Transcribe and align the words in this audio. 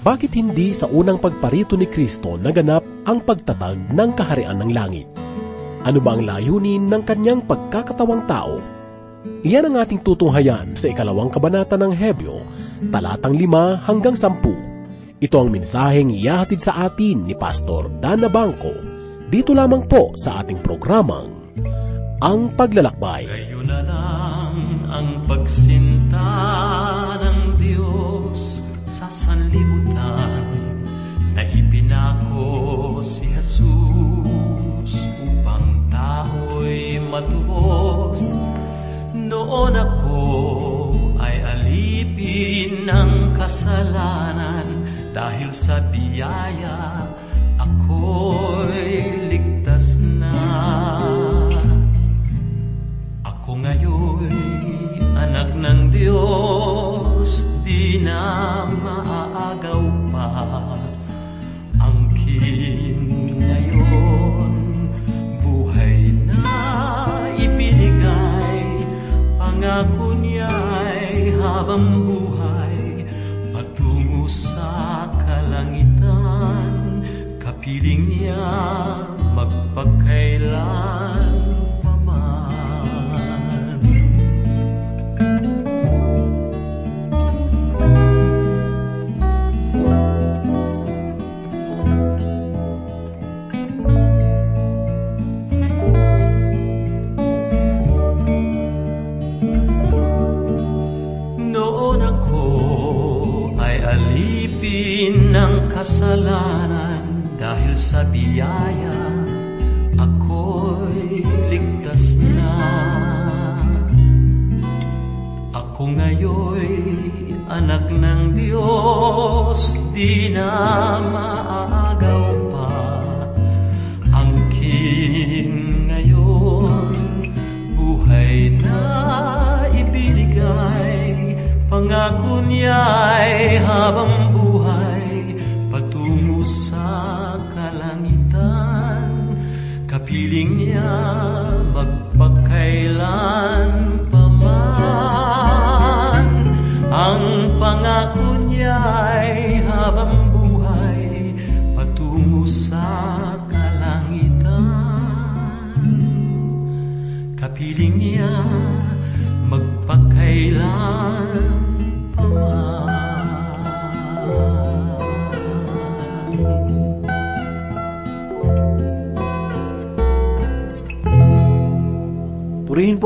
Bakit 0.00 0.32
hindi 0.32 0.72
sa 0.72 0.88
unang 0.88 1.20
pagparito 1.20 1.76
ni 1.76 1.84
Kristo 1.84 2.40
naganap 2.40 2.80
ang 3.04 3.20
pagtatag 3.20 3.92
ng 3.92 4.10
kaharian 4.16 4.56
ng 4.56 4.72
langit? 4.72 5.04
Ano 5.84 6.00
ba 6.00 6.16
ang 6.16 6.24
layunin 6.24 6.88
ng 6.88 7.04
kanyang 7.04 7.44
pagkakatawang 7.44 8.24
tao? 8.24 8.64
Iyan 9.44 9.68
ang 9.68 9.84
ating 9.84 10.00
tutunghayan 10.00 10.72
sa 10.72 10.88
ikalawang 10.88 11.28
kabanata 11.28 11.76
ng 11.76 11.92
Hebyo, 11.92 12.40
talatang 12.88 13.36
lima 13.36 13.76
hanggang 13.84 14.16
sampu. 14.16 14.56
Ito 15.20 15.36
ang 15.36 15.52
mensaheng 15.52 16.08
iyahatid 16.08 16.64
sa 16.64 16.88
atin 16.88 17.28
ni 17.28 17.36
Pastor 17.36 17.92
Dana 18.00 18.32
Bangko, 18.32 18.72
dito 19.28 19.52
lamang 19.52 19.84
po 19.84 20.16
sa 20.16 20.40
ating 20.40 20.64
programang 20.64 21.28
Ang 22.24 22.56
Paglalakbay. 22.56 23.28
Kayo 23.28 23.60
na 23.68 23.84
lang 23.84 24.56
ang 24.88 25.28
pagsinta 25.28 26.32
ng 27.20 27.60
Diyos 27.60 28.64
sanlibutan 29.10 30.46
na 31.34 31.42
ipinako 31.42 33.02
si 33.02 33.26
Jesus 33.34 35.10
upang 35.18 35.90
tao'y 35.90 37.02
matubos. 37.02 38.38
Noon 39.10 39.74
ako 39.74 40.22
ay 41.18 41.36
alipin 41.42 42.86
ng 42.86 43.34
kasalanan 43.34 44.86
dahil 45.10 45.50
sa 45.50 45.82
biyaya 45.90 47.10
ako'y 47.58 49.19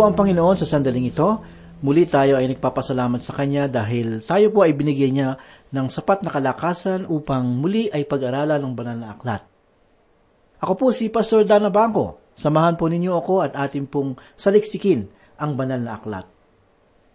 ang 0.04 0.16
Panginoon 0.16 0.56
sa 0.60 0.68
sandaling 0.68 1.08
ito. 1.08 1.28
Muli 1.84 2.08
tayo 2.08 2.40
ay 2.40 2.48
nagpapasalamat 2.48 3.20
sa 3.20 3.36
Kanya 3.36 3.68
dahil 3.68 4.24
tayo 4.24 4.48
po 4.52 4.64
ay 4.64 4.72
binigyan 4.72 5.12
niya 5.12 5.30
ng 5.68 5.86
sapat 5.92 6.24
na 6.24 6.32
kalakasan 6.32 7.04
upang 7.08 7.44
muli 7.44 7.92
ay 7.92 8.08
pag-aralan 8.08 8.56
ng 8.60 8.72
banal 8.72 8.96
na 8.96 9.12
aklat. 9.12 9.44
Ako 10.64 10.80
po 10.80 10.86
si 10.96 11.12
Pastor 11.12 11.44
Dana 11.44 11.68
Bangko. 11.68 12.32
Samahan 12.32 12.80
po 12.80 12.88
ninyo 12.88 13.12
ako 13.12 13.44
at 13.44 13.52
ating 13.52 13.84
pong 13.84 14.16
saliksikin 14.32 15.04
ang 15.36 15.60
banal 15.60 15.76
na 15.76 16.00
aklat. 16.00 16.24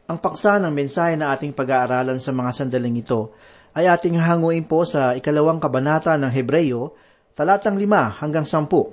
Ang 0.06 0.18
paksa 0.22 0.62
ng 0.62 0.70
mensahe 0.70 1.18
na 1.18 1.34
ating 1.34 1.54
pag-aaralan 1.58 2.22
sa 2.22 2.30
mga 2.30 2.52
sandaling 2.54 3.02
ito 3.02 3.34
ay 3.74 3.90
ating 3.90 4.22
hanguin 4.22 4.70
po 4.70 4.86
sa 4.86 5.18
ikalawang 5.18 5.58
kabanata 5.58 6.14
ng 6.18 6.30
Hebreyo, 6.30 6.94
talatang 7.34 7.78
lima 7.78 8.10
hanggang 8.22 8.46
sampu. 8.46 8.90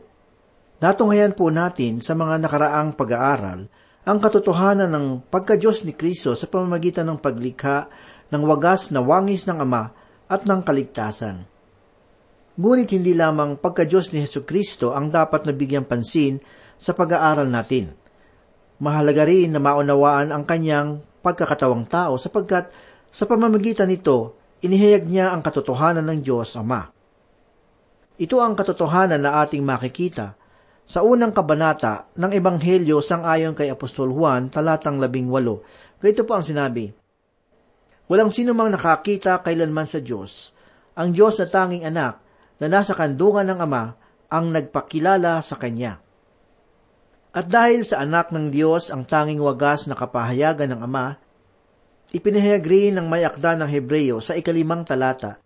Natunghayan 0.81 1.33
po 1.33 1.49
natin 1.49 2.05
sa 2.05 2.13
mga 2.13 2.41
nakaraang 2.45 2.97
pag-aaral 2.97 3.69
ang 4.07 4.23
katotohanan 4.23 4.87
ng 4.87 5.07
pagka-Diyos 5.35 5.83
ni 5.83 5.91
Kristo 5.91 6.39
sa 6.39 6.47
pamamagitan 6.47 7.11
ng 7.11 7.19
paglikha 7.19 7.91
ng 8.31 8.43
wagas 8.47 8.95
na 8.95 9.03
wangis 9.03 9.51
ng 9.51 9.59
Ama 9.59 9.91
at 10.31 10.47
ng 10.47 10.63
kaligtasan. 10.63 11.43
Ngunit 12.55 12.95
hindi 12.95 13.19
lamang 13.19 13.59
pagka-Diyos 13.59 14.15
ni 14.15 14.23
Heso 14.23 14.47
Kristo 14.47 14.95
ang 14.95 15.11
dapat 15.11 15.43
nabigyang 15.43 15.91
pansin 15.91 16.39
sa 16.79 16.95
pag-aaral 16.95 17.51
natin. 17.51 17.99
Mahalaga 18.79 19.27
rin 19.27 19.51
na 19.51 19.59
maunawaan 19.59 20.31
ang 20.31 20.47
kanyang 20.47 21.03
pagkakatawang 21.27 21.91
tao 21.91 22.15
sapagkat 22.15 22.71
sa 23.11 23.27
pamamagitan 23.27 23.91
nito, 23.91 24.39
inihayag 24.63 25.03
niya 25.03 25.35
ang 25.35 25.43
katotohanan 25.43 26.07
ng 26.07 26.19
Diyos 26.23 26.55
Ama. 26.55 26.95
Ito 28.23 28.39
ang 28.39 28.55
katotohanan 28.55 29.19
na 29.19 29.43
ating 29.43 29.67
makikita 29.67 30.46
sa 30.87 31.03
unang 31.03 31.35
kabanata 31.35 32.07
ng 32.15 32.31
Ebanghelyo 32.31 33.03
sang 33.03 33.27
ayon 33.27 33.59
kay 33.59 33.67
Apostol 33.67 34.15
Juan, 34.15 34.55
talatang 34.55 35.03
labing 35.03 35.27
walo, 35.27 35.67
ganito 35.99 36.23
po 36.23 36.39
ang 36.39 36.47
sinabi, 36.47 36.95
Walang 38.07 38.31
sino 38.31 38.55
mang 38.55 38.71
nakakita 38.71 39.43
kailanman 39.43 39.91
sa 39.91 39.99
Diyos. 39.99 40.55
Ang 40.95 41.11
Diyos 41.11 41.43
na 41.43 41.51
tanging 41.51 41.83
anak 41.83 42.23
na 42.63 42.67
nasa 42.71 42.95
kandungan 42.95 43.51
ng 43.51 43.59
Ama 43.59 43.85
ang 44.31 44.55
nagpakilala 44.55 45.43
sa 45.43 45.59
Kanya. 45.59 45.99
At 47.37 47.51
dahil 47.51 47.83
sa 47.83 48.01
anak 48.01 48.31
ng 48.31 48.49
Diyos 48.55 48.89
ang 48.95 49.05
tanging 49.05 49.43
wagas 49.43 49.91
na 49.91 49.99
kapahayagan 49.99 50.73
ng 50.73 50.81
Ama, 50.87 51.19
ipinahayag 52.15 52.65
rin 52.65 52.95
ng 52.97 53.11
may 53.11 53.27
akda 53.27 53.59
ng 53.59 53.69
Hebreyo 53.69 54.23
sa 54.23 54.39
ikalimang 54.39 54.87
talata 54.87 55.43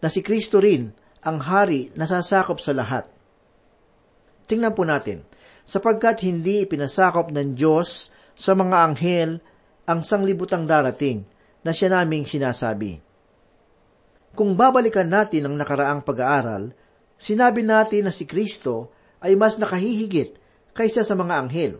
na 0.00 0.08
si 0.08 0.24
Kristo 0.24 0.58
rin 0.58 0.90
ang 1.20 1.38
hari 1.38 1.92
na 1.94 2.08
sasakop 2.08 2.58
sa 2.58 2.72
lahat. 2.72 3.06
Tingnan 4.50 4.74
po 4.74 4.82
natin, 4.82 5.22
sapagkat 5.62 6.26
hindi 6.26 6.66
ipinasakop 6.66 7.30
ng 7.30 7.54
Diyos 7.54 8.10
sa 8.34 8.58
mga 8.58 8.76
anghel 8.82 9.38
ang 9.86 10.02
sanglibutang 10.02 10.66
darating 10.66 11.22
na 11.62 11.70
siya 11.70 11.94
naming 11.94 12.26
sinasabi. 12.26 12.98
Kung 14.34 14.58
babalikan 14.58 15.06
natin 15.06 15.46
ang 15.46 15.54
nakaraang 15.54 16.02
pag-aaral, 16.02 16.74
sinabi 17.14 17.62
natin 17.62 18.10
na 18.10 18.12
si 18.14 18.26
Kristo 18.26 18.90
ay 19.22 19.38
mas 19.38 19.54
nakahihigit 19.54 20.34
kaysa 20.74 21.06
sa 21.06 21.14
mga 21.14 21.34
anghel. 21.46 21.78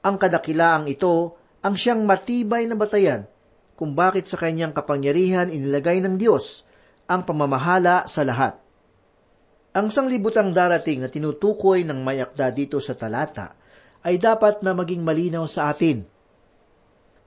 Ang 0.00 0.16
kadakilaang 0.16 0.88
ito 0.88 1.36
ang 1.60 1.74
siyang 1.76 2.08
matibay 2.08 2.64
na 2.64 2.80
batayan 2.80 3.28
kung 3.76 3.92
bakit 3.92 4.24
sa 4.24 4.40
kanyang 4.40 4.72
kapangyarihan 4.72 5.52
inilagay 5.52 6.00
ng 6.00 6.16
Diyos 6.16 6.64
ang 7.10 7.28
pamamahala 7.28 8.08
sa 8.08 8.24
lahat. 8.24 8.67
Ang 9.76 9.92
sanglibutang 9.92 10.56
darating 10.56 11.04
na 11.04 11.12
tinutukoy 11.12 11.84
ng 11.84 12.00
may 12.00 12.24
akda 12.24 12.48
dito 12.48 12.80
sa 12.80 12.96
talata 12.96 13.52
ay 14.00 14.16
dapat 14.16 14.64
na 14.64 14.72
maging 14.72 15.04
malinaw 15.04 15.44
sa 15.44 15.68
atin. 15.68 16.06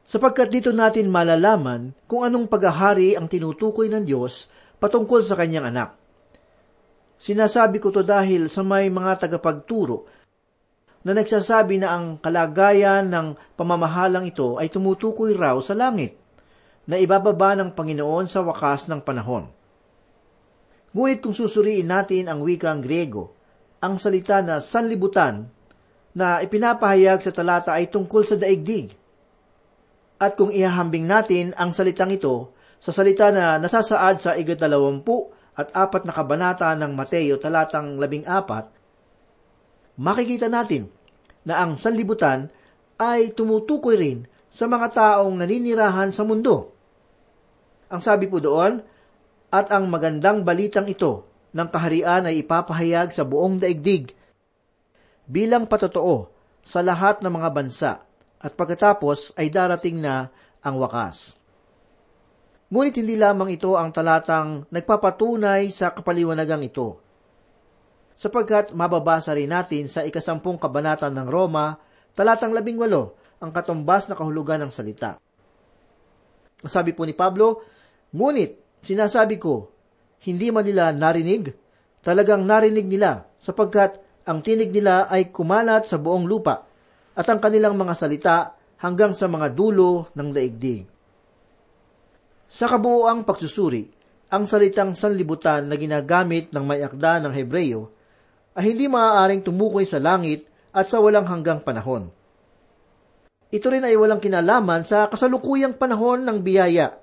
Sapagkat 0.02 0.50
dito 0.50 0.74
natin 0.74 1.14
malalaman 1.14 1.94
kung 2.10 2.26
anong 2.26 2.50
paghahari 2.50 3.14
ang 3.14 3.30
tinutukoy 3.30 3.86
ng 3.94 4.02
Diyos 4.02 4.50
patungkol 4.82 5.22
sa 5.22 5.38
kanyang 5.38 5.70
anak. 5.70 5.94
Sinasabi 7.22 7.78
ko 7.78 7.94
to 7.94 8.02
dahil 8.02 8.50
sa 8.50 8.66
may 8.66 8.90
mga 8.90 9.30
tagapagturo 9.30 10.10
na 11.06 11.14
nagsasabi 11.14 11.78
na 11.78 11.94
ang 11.94 12.18
kalagayan 12.18 13.06
ng 13.06 13.38
pamamahalang 13.54 14.26
ito 14.26 14.58
ay 14.58 14.74
tumutukoy 14.74 15.38
raw 15.38 15.58
sa 15.62 15.78
langit, 15.78 16.18
na 16.90 16.98
ibababa 16.98 17.54
ng 17.58 17.78
Panginoon 17.78 18.26
sa 18.26 18.42
wakas 18.42 18.90
ng 18.90 19.06
panahon. 19.06 19.50
Ngunit 20.92 21.24
kung 21.24 21.32
susuriin 21.32 21.88
natin 21.88 22.28
ang 22.28 22.44
wikang 22.44 22.84
Grego, 22.84 23.32
ang 23.80 23.96
salita 23.96 24.44
na 24.44 24.60
sanlibutan 24.60 25.48
na 26.12 26.44
ipinapahayag 26.44 27.24
sa 27.24 27.32
talata 27.32 27.72
ay 27.72 27.88
tungkol 27.88 28.28
sa 28.28 28.36
daigdig. 28.36 28.92
At 30.22 30.36
kung 30.36 30.52
ihahambing 30.52 31.08
natin 31.08 31.56
ang 31.56 31.72
salitang 31.72 32.12
ito 32.12 32.54
sa 32.78 32.92
salita 32.92 33.32
na 33.32 33.58
nasasaad 33.58 34.16
sa 34.22 34.32
igadalawampu 34.36 35.32
at 35.56 35.72
apat 35.72 36.04
na 36.06 36.14
kabanata 36.14 36.76
ng 36.76 36.92
Mateo 36.94 37.40
talatang 37.40 37.98
labing 37.98 38.28
apat, 38.28 38.70
makikita 39.98 40.52
natin 40.52 40.92
na 41.48 41.64
ang 41.64 41.80
sanlibutan 41.80 42.52
ay 43.02 43.34
tumutukoy 43.34 43.98
rin 43.98 44.20
sa 44.52 44.68
mga 44.68 44.88
taong 44.94 45.42
naninirahan 45.42 46.12
sa 46.14 46.28
mundo. 46.28 46.76
Ang 47.90 48.04
sabi 48.04 48.30
po 48.30 48.38
doon, 48.38 48.84
at 49.52 49.68
ang 49.70 49.92
magandang 49.92 50.48
balitang 50.48 50.88
ito 50.88 51.28
ng 51.52 51.68
kaharian 51.68 52.24
ay 52.24 52.40
ipapahayag 52.40 53.12
sa 53.12 53.28
buong 53.28 53.60
daigdig 53.60 54.16
bilang 55.28 55.68
patotoo 55.68 56.32
sa 56.64 56.80
lahat 56.80 57.20
ng 57.20 57.32
mga 57.36 57.50
bansa 57.52 57.92
at 58.40 58.52
pagkatapos 58.56 59.36
ay 59.36 59.52
darating 59.52 60.00
na 60.00 60.32
ang 60.64 60.80
wakas. 60.80 61.36
Ngunit 62.72 62.96
hindi 63.04 63.20
lamang 63.20 63.52
ito 63.52 63.76
ang 63.76 63.92
talatang 63.92 64.64
nagpapatunay 64.72 65.68
sa 65.76 65.92
kapaliwanagang 65.92 66.64
ito. 66.64 67.04
Sapagkat 68.16 68.72
mababasa 68.72 69.36
rin 69.36 69.52
natin 69.52 69.92
sa 69.92 70.08
ikasampung 70.08 70.56
kabanata 70.56 71.12
ng 71.12 71.28
Roma, 71.28 71.76
talatang 72.16 72.56
labing 72.56 72.80
walo, 72.80 73.20
ang 73.44 73.52
katumbas 73.52 74.08
na 74.08 74.16
kahulugan 74.16 74.64
ng 74.64 74.72
salita. 74.72 75.20
Sabi 76.64 76.96
po 76.96 77.04
ni 77.04 77.12
Pablo, 77.12 77.66
Ngunit 78.16 78.71
Sinasabi 78.82 79.38
ko, 79.38 79.70
hindi 80.26 80.50
man 80.50 80.66
nila 80.66 80.90
narinig, 80.94 81.54
talagang 82.02 82.46
narinig 82.46 82.86
nila 82.86 83.30
sapagkat 83.38 84.02
ang 84.26 84.42
tinig 84.42 84.70
nila 84.70 85.10
ay 85.10 85.34
kumalat 85.34 85.90
sa 85.90 85.98
buong 85.98 86.26
lupa 86.30 86.66
at 87.18 87.26
ang 87.26 87.42
kanilang 87.42 87.78
mga 87.78 87.94
salita 87.98 88.38
hanggang 88.82 89.14
sa 89.14 89.30
mga 89.30 89.54
dulo 89.54 90.10
ng 90.14 90.30
daigdig. 90.30 90.86
Sa 92.52 92.68
kabuoang 92.70 93.24
pagsusuri, 93.26 93.86
ang 94.32 94.44
salitang 94.46 94.98
sanlibutan 94.98 95.68
na 95.68 95.76
ginagamit 95.76 96.50
ng 96.54 96.64
may 96.66 96.82
akda 96.82 97.22
ng 97.22 97.34
Hebreyo 97.34 97.82
ay 98.56 98.76
hindi 98.76 98.88
maaaring 98.88 99.44
tumukoy 99.44 99.88
sa 99.88 100.00
langit 100.00 100.48
at 100.72 100.88
sa 100.88 101.00
walang 101.00 101.28
hanggang 101.28 101.64
panahon. 101.64 102.12
Ito 103.52 103.68
rin 103.68 103.84
ay 103.84 104.00
walang 104.00 104.24
kinalaman 104.24 104.88
sa 104.88 105.12
kasalukuyang 105.12 105.76
panahon 105.76 106.24
ng 106.24 106.40
biyaya 106.40 107.01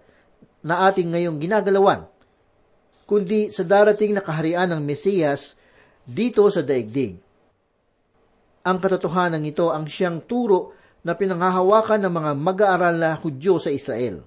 na 0.62 0.90
ating 0.90 1.14
ngayong 1.14 1.38
ginagalawan, 1.38 2.06
kundi 3.06 3.48
sa 3.54 3.62
darating 3.62 4.12
na 4.12 4.22
kaharian 4.22 4.68
ng 4.74 4.82
Mesiyas 4.82 5.54
dito 6.04 6.44
sa 6.48 6.64
daigdig. 6.64 7.16
Ang 8.66 8.76
katotohanan 8.82 9.44
ito 9.46 9.72
ang 9.72 9.88
siyang 9.88 10.24
turo 10.28 10.76
na 11.06 11.14
pinanghahawakan 11.16 12.04
ng 12.04 12.12
mga 12.12 12.30
mag-aaral 12.36 12.94
na 13.00 13.16
Hudyo 13.16 13.56
sa 13.56 13.72
Israel. 13.72 14.26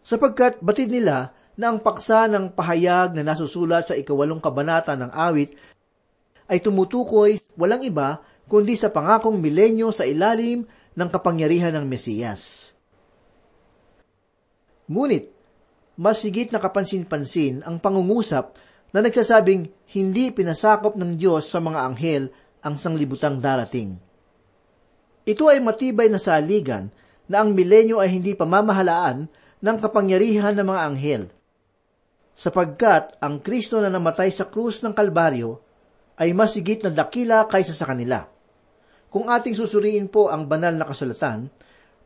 Sapagkat 0.00 0.62
batid 0.64 0.88
nila 0.88 1.36
na 1.60 1.68
ang 1.68 1.84
paksa 1.84 2.24
ng 2.30 2.56
pahayag 2.56 3.12
na 3.12 3.20
nasusulat 3.20 3.92
sa 3.92 3.94
ikawalong 3.98 4.40
kabanata 4.40 4.96
ng 4.96 5.12
awit 5.12 5.52
ay 6.48 6.64
tumutukoy 6.64 7.36
walang 7.60 7.84
iba 7.84 8.24
kundi 8.48 8.74
sa 8.74 8.88
pangakong 8.88 9.36
milenyo 9.36 9.92
sa 9.92 10.08
ilalim 10.08 10.64
ng 10.96 11.08
kapangyarihan 11.12 11.76
ng 11.76 11.86
Mesiyas. 11.86 12.72
Ngunit, 14.90 15.30
mas 15.94 16.18
higit 16.26 16.50
na 16.50 16.58
kapansin-pansin 16.58 17.62
ang 17.62 17.78
pangungusap 17.78 18.58
na 18.90 18.98
nagsasabing 19.06 19.70
hindi 19.94 20.34
pinasakop 20.34 20.98
ng 20.98 21.14
Diyos 21.14 21.46
sa 21.46 21.62
mga 21.62 21.78
anghel 21.86 22.34
ang 22.66 22.74
sanglibutang 22.74 23.38
darating. 23.38 23.94
Ito 25.22 25.46
ay 25.46 25.62
matibay 25.62 26.10
na 26.10 26.18
saligan 26.18 26.90
na 27.30 27.46
ang 27.46 27.54
milenyo 27.54 28.02
ay 28.02 28.10
hindi 28.10 28.34
pamamahalaan 28.34 29.30
ng 29.62 29.76
kapangyarihan 29.78 30.58
ng 30.58 30.66
mga 30.66 30.80
anghel. 30.82 31.22
Sapagkat 32.34 33.20
ang 33.22 33.38
Kristo 33.44 33.78
na 33.78 33.92
namatay 33.92 34.34
sa 34.34 34.50
krus 34.50 34.82
ng 34.82 34.90
Kalbaryo 34.90 35.60
ay 36.18 36.34
mas 36.34 36.58
higit 36.58 36.82
na 36.82 36.90
dakila 36.90 37.46
kaysa 37.46 37.76
sa 37.76 37.86
kanila. 37.86 38.26
Kung 39.06 39.30
ating 39.30 39.54
susuriin 39.54 40.10
po 40.10 40.32
ang 40.32 40.50
banal 40.50 40.74
na 40.74 40.88
kasulatan, 40.88 41.46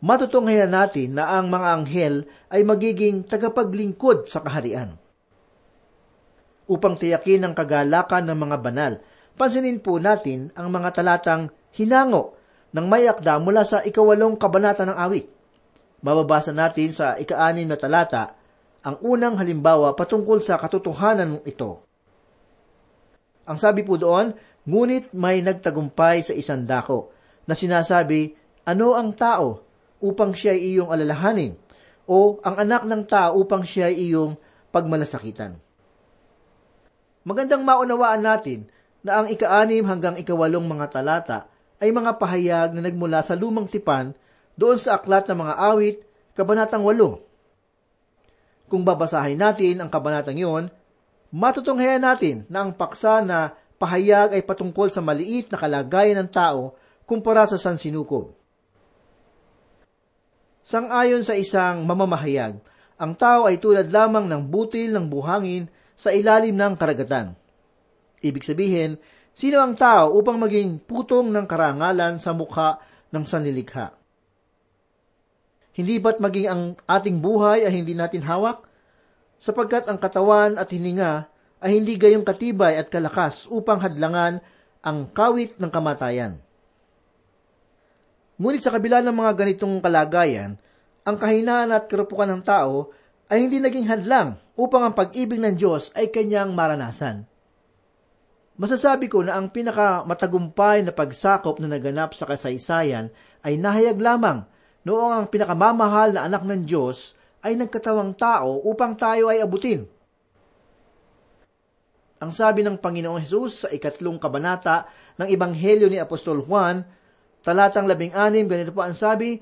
matutunghayan 0.00 0.72
natin 0.72 1.14
na 1.14 1.38
ang 1.38 1.52
mga 1.52 1.68
anghel 1.78 2.14
ay 2.50 2.66
magiging 2.66 3.22
tagapaglingkod 3.28 4.26
sa 4.26 4.42
kaharian. 4.42 4.96
Upang 6.64 6.96
tiyakin 6.96 7.44
ang 7.44 7.54
kagalakan 7.54 8.24
ng 8.32 8.38
mga 8.40 8.56
banal, 8.64 8.92
pansinin 9.36 9.84
po 9.84 10.00
natin 10.00 10.48
ang 10.56 10.72
mga 10.72 10.96
talatang 10.96 11.52
hinango 11.76 12.34
ng 12.72 12.86
may 12.88 13.04
akda 13.06 13.38
mula 13.38 13.62
sa 13.62 13.84
ikawalong 13.84 14.40
kabanata 14.40 14.82
ng 14.88 14.96
awit. 14.96 15.28
Mababasa 16.04 16.52
natin 16.52 16.92
sa 16.92 17.16
ikaanin 17.16 17.68
na 17.68 17.76
talata 17.80 18.36
ang 18.84 19.00
unang 19.00 19.40
halimbawa 19.40 19.96
patungkol 19.96 20.44
sa 20.44 20.60
katotohanan 20.60 21.40
ito. 21.48 21.80
Ang 23.48 23.56
sabi 23.56 23.80
po 23.80 23.96
doon, 23.96 24.36
ngunit 24.68 25.12
may 25.16 25.40
nagtagumpay 25.40 26.20
sa 26.20 26.36
isang 26.36 26.68
dako 26.68 27.12
na 27.48 27.56
sinasabi, 27.56 28.36
ano 28.68 28.96
ang 28.96 29.16
tao 29.16 29.63
upang 30.04 30.36
siya 30.36 30.52
ay 30.52 30.76
iyong 30.76 30.92
alalahanin, 30.92 31.56
o 32.04 32.36
ang 32.44 32.60
anak 32.60 32.84
ng 32.84 33.02
tao 33.08 33.40
upang 33.40 33.64
siya 33.64 33.88
ay 33.88 34.12
iyong 34.12 34.36
pagmalasakitan. 34.68 35.56
Magandang 37.24 37.64
maunawaan 37.64 38.20
natin 38.20 38.68
na 39.00 39.24
ang 39.24 39.32
ikaanim 39.32 39.80
hanggang 39.88 40.20
ikawalong 40.20 40.68
mga 40.68 40.86
talata 40.92 41.38
ay 41.80 41.88
mga 41.88 42.20
pahayag 42.20 42.76
na 42.76 42.84
nagmula 42.84 43.24
sa 43.24 43.32
lumang 43.32 43.64
tipan 43.64 44.12
doon 44.60 44.76
sa 44.76 45.00
aklat 45.00 45.24
ng 45.32 45.38
mga 45.40 45.54
awit, 45.56 45.96
kabanatang 46.36 46.84
walo. 46.84 47.24
Kung 48.68 48.84
babasahin 48.84 49.40
natin 49.40 49.80
ang 49.80 49.88
kabanatang 49.88 50.36
iyon, 50.36 50.68
matutunghayan 51.32 52.04
natin 52.04 52.44
na 52.52 52.68
ang 52.68 52.76
paksa 52.76 53.24
na 53.24 53.56
pahayag 53.80 54.36
ay 54.36 54.42
patungkol 54.44 54.92
sa 54.92 55.00
maliit 55.00 55.48
na 55.48 55.56
kalagayan 55.56 56.20
ng 56.24 56.30
tao 56.30 56.76
kumpara 57.08 57.48
sa 57.48 57.56
sansinukob. 57.56 58.43
Sang-ayon 60.64 61.20
sa 61.20 61.36
isang 61.36 61.84
mamamahayag, 61.84 62.56
ang 62.96 63.12
tao 63.20 63.44
ay 63.44 63.60
tulad 63.60 63.84
lamang 63.92 64.24
ng 64.24 64.48
butil 64.48 64.96
ng 64.96 65.12
buhangin 65.12 65.68
sa 65.92 66.08
ilalim 66.08 66.56
ng 66.56 66.72
karagatan. 66.80 67.36
Ibig 68.24 68.40
sabihin, 68.40 68.96
sino 69.36 69.60
ang 69.60 69.76
tao 69.76 70.16
upang 70.16 70.40
maging 70.40 70.80
putong 70.80 71.28
ng 71.28 71.44
karangalan 71.44 72.16
sa 72.16 72.32
mukha 72.32 72.80
ng 73.12 73.24
sanlilikha? 73.28 73.92
Hindi 75.74 76.00
ba't 76.00 76.22
maging 76.22 76.48
ang 76.48 76.62
ating 76.88 77.20
buhay 77.20 77.68
ay 77.68 77.72
hindi 77.74 77.92
natin 77.92 78.24
hawak? 78.24 78.64
Sapagkat 79.36 79.84
ang 79.84 80.00
katawan 80.00 80.56
at 80.56 80.72
hininga 80.72 81.28
ay 81.60 81.76
hindi 81.76 82.00
gayong 82.00 82.24
katibay 82.24 82.80
at 82.80 82.88
kalakas 82.88 83.44
upang 83.52 83.84
hadlangan 83.84 84.40
ang 84.80 85.12
kawit 85.12 85.60
ng 85.60 85.68
kamatayan. 85.68 86.43
Ngunit 88.34 88.66
sa 88.66 88.74
kabila 88.74 88.98
ng 88.98 89.14
mga 89.14 89.32
ganitong 89.38 89.78
kalagayan, 89.78 90.58
ang 91.06 91.16
kahinaan 91.20 91.70
at 91.70 91.86
karupukan 91.86 92.26
ng 92.26 92.42
tao 92.42 92.90
ay 93.30 93.46
hindi 93.46 93.62
naging 93.62 93.86
hadlang 93.86 94.40
upang 94.58 94.82
ang 94.90 94.94
pag-ibig 94.96 95.38
ng 95.38 95.54
Diyos 95.54 95.94
ay 95.94 96.10
kanyang 96.10 96.50
maranasan. 96.50 97.28
Masasabi 98.54 99.10
ko 99.10 99.22
na 99.26 99.34
ang 99.34 99.50
pinakamatagumpay 99.50 100.86
na 100.86 100.94
pagsakop 100.94 101.58
na 101.58 101.66
naganap 101.66 102.14
sa 102.14 102.26
kasaysayan 102.26 103.10
ay 103.42 103.58
nahayag 103.58 103.98
lamang 103.98 104.46
noong 104.86 105.10
ang 105.10 105.26
pinakamamahal 105.26 106.14
na 106.14 106.22
anak 106.22 106.46
ng 106.46 106.62
Diyos 106.62 107.18
ay 107.42 107.58
nagkatawang 107.58 108.14
tao 108.14 108.62
upang 108.62 108.94
tayo 108.94 109.26
ay 109.26 109.42
abutin. 109.42 109.90
Ang 112.22 112.30
sabi 112.30 112.62
ng 112.62 112.78
Panginoong 112.78 113.20
Hesus 113.20 113.66
sa 113.66 113.68
ikatlong 113.68 114.16
kabanata 114.16 114.88
ng 115.18 115.28
Ebanghelyo 115.28 115.90
ni 115.90 115.98
Apostol 115.98 116.40
Juan, 116.40 116.86
Talatang 117.44 117.84
labing 117.84 118.16
anim, 118.16 118.48
ganito 118.48 118.72
po 118.72 118.80
ang 118.80 118.96
sabi, 118.96 119.36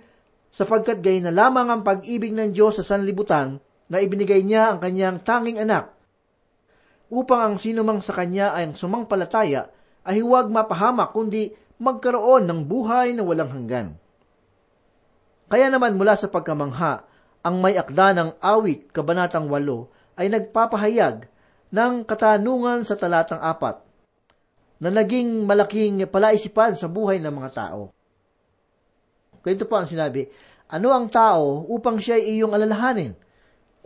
sapagkat 0.50 0.98
gay 0.98 1.22
na 1.22 1.30
lamang 1.30 1.70
ang 1.70 1.82
pag-ibig 1.86 2.34
ng 2.34 2.50
Diyos 2.50 2.82
sa 2.82 2.84
sanlibutan 2.84 3.62
na 3.86 4.02
ibinigay 4.02 4.42
niya 4.42 4.74
ang 4.74 4.82
kanyang 4.82 5.22
tanging 5.22 5.62
anak, 5.62 5.94
upang 7.14 7.54
ang 7.54 7.54
sinumang 7.62 8.02
sa 8.02 8.18
kanya 8.18 8.58
ay 8.58 8.66
ang 8.66 8.74
sumangpalataya 8.74 9.70
ay 10.02 10.18
huwag 10.18 10.50
mapahamak 10.50 11.14
kundi 11.14 11.54
magkaroon 11.78 12.42
ng 12.50 12.60
buhay 12.66 13.14
na 13.14 13.22
walang 13.22 13.54
hanggan. 13.54 13.94
Kaya 15.46 15.70
naman 15.70 15.94
mula 15.94 16.18
sa 16.18 16.26
pagkamangha, 16.26 17.06
ang 17.46 17.56
may 17.62 17.78
akda 17.78 18.18
ng 18.18 18.30
awit, 18.42 18.90
kabanatang 18.90 19.46
walo, 19.46 19.92
ay 20.18 20.26
nagpapahayag 20.26 21.28
ng 21.70 21.92
katanungan 22.02 22.82
sa 22.82 22.98
talatang 22.98 23.38
apat 23.38 23.91
na 24.82 24.90
naging 24.90 25.46
malaking 25.46 26.10
palaisipan 26.10 26.74
sa 26.74 26.90
buhay 26.90 27.22
ng 27.22 27.30
mga 27.30 27.50
tao. 27.54 27.94
Ganito 29.38 29.70
po 29.70 29.78
ang 29.78 29.86
sinabi, 29.86 30.26
ano 30.74 30.90
ang 30.90 31.06
tao 31.06 31.62
upang 31.70 32.02
siya 32.02 32.18
ay 32.18 32.34
iyong 32.34 32.50
alalahanin? 32.50 33.14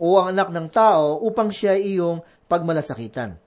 O 0.01 0.17
ang 0.17 0.33
anak 0.33 0.49
ng 0.49 0.67
tao 0.73 1.21
upang 1.21 1.53
siya 1.53 1.77
ay 1.77 1.93
iyong 1.93 2.25
pagmalasakitan? 2.49 3.37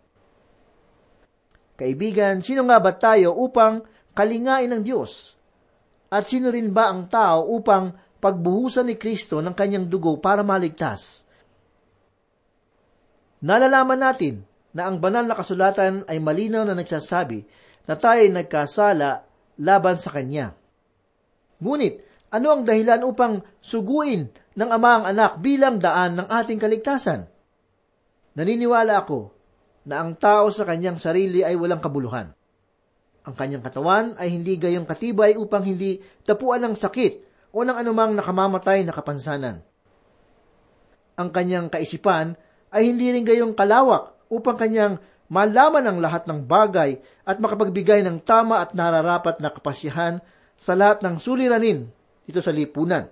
Kaibigan, 1.75 2.39
sino 2.39 2.63
nga 2.71 2.79
ba 2.79 2.95
tayo 2.95 3.35
upang 3.35 3.83
kalingain 4.15 4.71
ng 4.71 4.83
Diyos? 4.87 5.35
At 6.07 6.31
sino 6.31 6.55
rin 6.55 6.71
ba 6.71 6.91
ang 6.91 7.11
tao 7.11 7.51
upang 7.51 7.99
pagbuhusan 8.23 8.87
ni 8.87 8.95
Kristo 8.95 9.43
ng 9.43 9.55
kanyang 9.59 9.91
dugo 9.91 10.23
para 10.23 10.47
maligtas? 10.47 11.27
Nalalaman 13.43 13.99
natin 13.99 14.50
na 14.75 14.87
ang 14.87 15.03
banal 15.03 15.27
na 15.27 15.35
kasulatan 15.35 16.07
ay 16.07 16.23
malinaw 16.23 16.63
na 16.63 16.79
nagsasabi 16.79 17.43
na 17.91 17.95
tayo 17.99 18.23
ay 18.23 18.31
nagkasala 18.31 19.27
laban 19.59 19.97
sa 19.99 20.15
Kanya. 20.15 20.55
Ngunit, 21.61 21.95
ano 22.31 22.47
ang 22.55 22.63
dahilan 22.63 23.03
upang 23.03 23.43
suguin 23.59 24.31
ng 24.31 24.71
ama 24.71 25.03
ang 25.03 25.05
anak 25.11 25.43
bilang 25.43 25.83
daan 25.83 26.15
ng 26.15 26.29
ating 26.31 26.63
kaligtasan? 26.63 27.27
Naniniwala 28.39 29.03
ako 29.03 29.35
na 29.91 29.99
ang 29.99 30.15
tao 30.15 30.47
sa 30.55 30.63
kanyang 30.63 31.03
sarili 31.03 31.43
ay 31.43 31.59
walang 31.59 31.83
kabuluhan. 31.83 32.31
Ang 33.27 33.35
kanyang 33.35 33.67
katawan 33.67 34.15
ay 34.17 34.31
hindi 34.31 34.57
gayong 34.57 34.87
katibay 34.87 35.35
upang 35.35 35.67
hindi 35.67 35.99
tapuan 36.23 36.63
ng 36.65 36.79
sakit 36.79 37.13
o 37.51 37.67
ng 37.67 37.77
anumang 37.77 38.15
nakamamatay 38.15 38.87
na 38.87 38.95
kapansanan. 38.95 39.61
Ang 41.19 41.29
kanyang 41.35 41.69
kaisipan 41.69 42.39
ay 42.71 42.95
hindi 42.95 43.11
rin 43.11 43.27
gayong 43.27 43.53
kalawak 43.59 44.20
upang 44.31 44.57
kanyang 44.57 45.03
malaman 45.27 45.85
ang 45.85 45.99
lahat 45.99 46.25
ng 46.31 46.47
bagay 46.47 47.03
at 47.27 47.37
makapagbigay 47.43 48.03
ng 48.07 48.23
tama 48.23 48.63
at 48.63 48.73
nararapat 48.73 49.43
na 49.43 49.51
kapasyahan 49.51 50.23
sa 50.55 50.79
lahat 50.79 51.03
ng 51.03 51.19
suliranin 51.19 51.91
dito 52.25 52.39
sa 52.39 52.55
lipunan. 52.55 53.11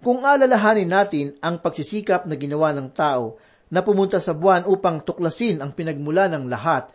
Kung 0.00 0.24
alalahanin 0.24 0.88
natin 0.88 1.26
ang 1.40 1.60
pagsisikap 1.60 2.24
na 2.28 2.36
ginawa 2.36 2.72
ng 2.72 2.92
tao 2.92 3.40
na 3.72 3.80
pumunta 3.82 4.20
sa 4.22 4.36
buwan 4.36 4.64
upang 4.68 5.02
tuklasin 5.02 5.60
ang 5.60 5.72
pinagmula 5.72 6.32
ng 6.32 6.46
lahat, 6.46 6.92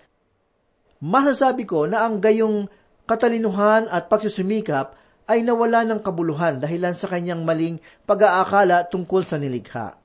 masasabi 1.02 1.66
ko 1.66 1.90
na 1.90 2.06
ang 2.06 2.22
gayong 2.22 2.70
katalinuhan 3.10 3.90
at 3.90 4.08
pagsusumikap 4.08 4.96
ay 5.30 5.46
nawala 5.46 5.86
ng 5.86 6.00
kabuluhan 6.02 6.62
dahilan 6.62 6.96
sa 6.98 7.10
kanyang 7.10 7.42
maling 7.46 7.82
pag-aakala 8.06 8.88
tungkol 8.88 9.26
sa 9.26 9.38
nilikha. 9.38 10.01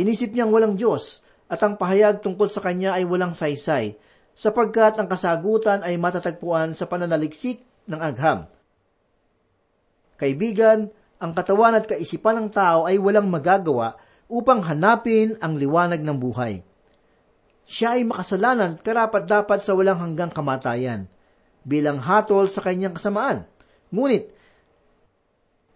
Inisip 0.00 0.32
niyang 0.32 0.48
walang 0.48 0.80
Diyos 0.80 1.20
at 1.52 1.60
ang 1.60 1.76
pahayag 1.76 2.24
tungkol 2.24 2.48
sa 2.48 2.64
kanya 2.64 2.96
ay 2.96 3.04
walang 3.04 3.36
saysay, 3.36 4.00
sapagkat 4.32 4.96
ang 4.96 5.04
kasagutan 5.04 5.84
ay 5.84 6.00
matatagpuan 6.00 6.72
sa 6.72 6.88
pananaliksik 6.88 7.60
ng 7.84 8.00
agham. 8.00 8.48
Kaibigan, 10.16 10.88
ang 11.20 11.36
katawan 11.36 11.76
at 11.76 11.84
kaisipan 11.84 12.40
ng 12.40 12.48
tao 12.48 12.88
ay 12.88 12.96
walang 12.96 13.28
magagawa 13.28 14.00
upang 14.24 14.64
hanapin 14.64 15.36
ang 15.44 15.60
liwanag 15.60 16.00
ng 16.00 16.16
buhay. 16.16 16.64
Siya 17.68 18.00
ay 18.00 18.08
makasalanan 18.08 18.80
karapat 18.80 19.28
dapat 19.28 19.60
sa 19.60 19.76
walang 19.76 20.00
hanggang 20.00 20.32
kamatayan, 20.32 21.12
bilang 21.60 22.00
hatol 22.00 22.48
sa 22.48 22.64
kanyang 22.64 22.96
kasamaan. 22.96 23.44
Ngunit, 23.92 24.32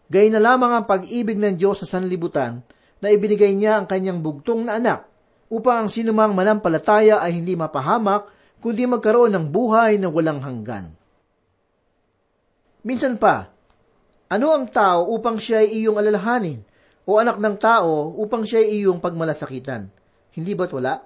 gay 0.08 0.32
na 0.32 0.40
lamang 0.40 0.80
ang 0.80 0.84
pag-ibig 0.88 1.36
ng 1.36 1.60
Diyos 1.60 1.84
sa 1.84 2.00
sanlibutan 2.00 2.64
na 3.04 3.12
ibinigay 3.12 3.52
niya 3.52 3.76
ang 3.76 3.84
kanyang 3.84 4.24
bugtong 4.24 4.64
na 4.64 4.80
anak 4.80 5.04
upang 5.52 5.84
ang 5.84 5.88
sinumang 5.92 6.32
manampalataya 6.32 7.20
ay 7.20 7.36
hindi 7.36 7.52
mapahamak 7.52 8.32
kundi 8.64 8.88
magkaroon 8.88 9.36
ng 9.36 9.46
buhay 9.52 10.00
na 10.00 10.08
walang 10.08 10.40
hanggan. 10.40 10.96
Minsan 12.80 13.20
pa, 13.20 13.52
ano 14.32 14.46
ang 14.56 14.72
tao 14.72 15.12
upang 15.12 15.36
siya 15.36 15.60
ay 15.60 15.84
iyong 15.84 16.00
alalahanin 16.00 16.64
o 17.04 17.20
anak 17.20 17.36
ng 17.36 17.56
tao 17.60 18.16
upang 18.16 18.48
siya 18.48 18.64
ay 18.64 18.80
iyong 18.80 19.04
pagmalasakitan? 19.04 19.92
Hindi 20.32 20.52
ba't 20.56 20.72
wala? 20.72 21.04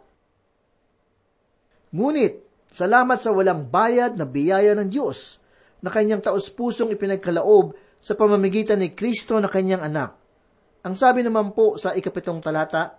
Ngunit, 1.91 2.67
salamat 2.71 3.19
sa 3.19 3.35
walang 3.35 3.67
bayad 3.67 4.15
na 4.15 4.23
biyaya 4.23 4.79
ng 4.79 4.87
Diyos 4.87 5.43
na 5.83 5.91
kanyang 5.91 6.23
taos-pusong 6.23 6.95
ipinagkalaob 6.95 7.75
sa 7.99 8.15
pamamagitan 8.15 8.79
ni 8.79 8.95
Kristo 8.95 9.35
na 9.43 9.51
kanyang 9.51 9.83
anak 9.83 10.18
ang 10.89 10.97
sabi 10.97 11.21
naman 11.21 11.53
po 11.53 11.77
sa 11.77 11.93
ikapitong 11.93 12.41
talata, 12.41 12.97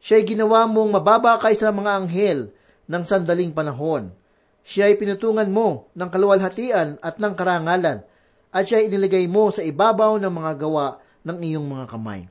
Siya'y 0.00 0.24
ginawa 0.24 0.64
mong 0.64 0.96
mababa 0.96 1.36
kaysa 1.36 1.68
mga 1.68 1.92
anghel 1.92 2.56
ng 2.88 3.02
sandaling 3.04 3.52
panahon. 3.52 4.16
Siya'y 4.64 4.96
pinutungan 4.96 5.52
mo 5.52 5.92
ng 5.92 6.08
kaluwalhatian 6.08 6.96
at 7.04 7.20
ng 7.20 7.34
karangalan, 7.36 8.00
at 8.48 8.64
siya'y 8.64 8.88
iniligay 8.88 9.28
mo 9.28 9.52
sa 9.52 9.60
ibabaw 9.60 10.16
ng 10.16 10.32
mga 10.32 10.52
gawa 10.56 10.96
ng 11.20 11.38
iyong 11.52 11.68
mga 11.68 11.84
kamay. 11.84 12.24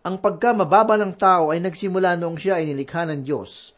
Ang 0.00 0.16
pagkamababa 0.24 0.96
ng 0.96 1.12
tao 1.12 1.52
ay 1.52 1.60
nagsimula 1.60 2.16
noong 2.16 2.40
siya 2.40 2.56
ay 2.56 2.72
nilikha 2.72 3.04
ng 3.04 3.20
Diyos. 3.20 3.76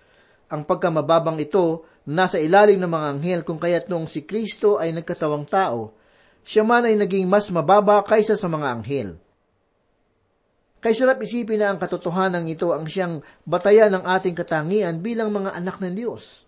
Ang 0.54 0.62
pagkamababang 0.62 1.42
ito 1.42 1.82
nasa 2.06 2.38
ilalim 2.38 2.78
ng 2.78 2.90
mga 2.94 3.06
anghel 3.10 3.40
kung 3.42 3.58
kaya't 3.58 3.90
noong 3.90 4.06
si 4.06 4.22
Kristo 4.22 4.78
ay 4.78 4.94
nagkatawang 4.94 5.50
tao, 5.50 5.95
siya 6.46 6.62
man 6.62 6.86
ay 6.86 6.94
naging 6.94 7.26
mas 7.26 7.50
mababa 7.50 8.06
kaysa 8.06 8.38
sa 8.38 8.46
mga 8.46 8.66
anghel. 8.70 9.18
Kay 10.78 10.94
sarap 10.94 11.18
isipin 11.18 11.58
na 11.58 11.74
ang 11.74 11.82
katotohanan 11.82 12.46
ito 12.46 12.70
ang 12.70 12.86
siyang 12.86 13.18
batayan 13.42 13.90
ng 13.90 14.06
ating 14.06 14.38
katangian 14.38 15.02
bilang 15.02 15.34
mga 15.34 15.58
anak 15.58 15.82
ng 15.82 15.98
Diyos. 15.98 16.46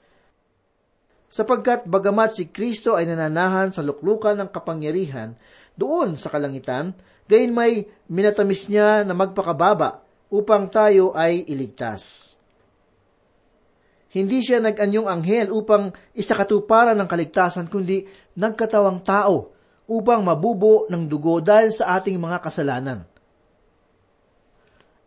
Sapagkat 1.27 1.91
bagamat 1.91 2.39
si 2.39 2.47
Kristo 2.47 2.95
ay 2.95 3.11
nananahan 3.11 3.75
sa 3.75 3.83
luklukan 3.83 4.39
ng 4.39 4.49
kapangyarihan 4.55 5.35
doon 5.75 6.15
sa 6.15 6.31
kalangitan, 6.31 6.95
gayon 7.27 7.51
may 7.51 7.91
minatamis 8.07 8.71
niya 8.71 9.03
na 9.03 9.19
magpakababa 9.19 10.07
upang 10.31 10.71
tayo 10.71 11.11
ay 11.19 11.43
iligtas. 11.51 12.33
Hindi 14.15 14.47
siya 14.47 14.63
nag-anyong 14.63 15.11
anghel 15.11 15.51
upang 15.51 15.91
isakatuparan 16.15 16.97
ng 16.97 17.09
kaligtasan, 17.11 17.67
kundi 17.67 18.07
nagkatawang 18.39 19.03
tao 19.03 19.58
upang 19.89 20.21
mabubo 20.21 20.85
ng 20.93 21.09
dugo 21.09 21.41
dahil 21.41 21.73
sa 21.73 21.97
ating 21.97 22.21
mga 22.21 22.45
kasalanan. 22.45 23.09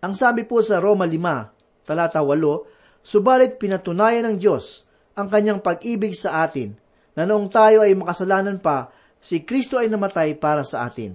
Ang 0.02 0.18
sabi 0.18 0.42
po 0.50 0.66
sa 0.66 0.82
Roma 0.82 1.06
5, 1.06 1.86
talata 1.86 2.26
8, 2.26 3.06
Subalit 3.06 3.62
pinatunayan 3.62 4.34
ng 4.34 4.38
Diyos 4.42 4.86
ang 5.14 5.30
kanyang 5.30 5.62
pag-ibig 5.62 6.18
sa 6.18 6.42
atin, 6.42 6.74
na 7.14 7.30
noong 7.30 7.50
tayo 7.54 7.86
ay 7.86 7.94
makasalanan 7.94 8.58
pa, 8.58 8.90
si 9.22 9.46
Kristo 9.46 9.78
ay 9.78 9.86
namatay 9.94 10.34
para 10.42 10.66
sa 10.66 10.90
atin. 10.90 11.14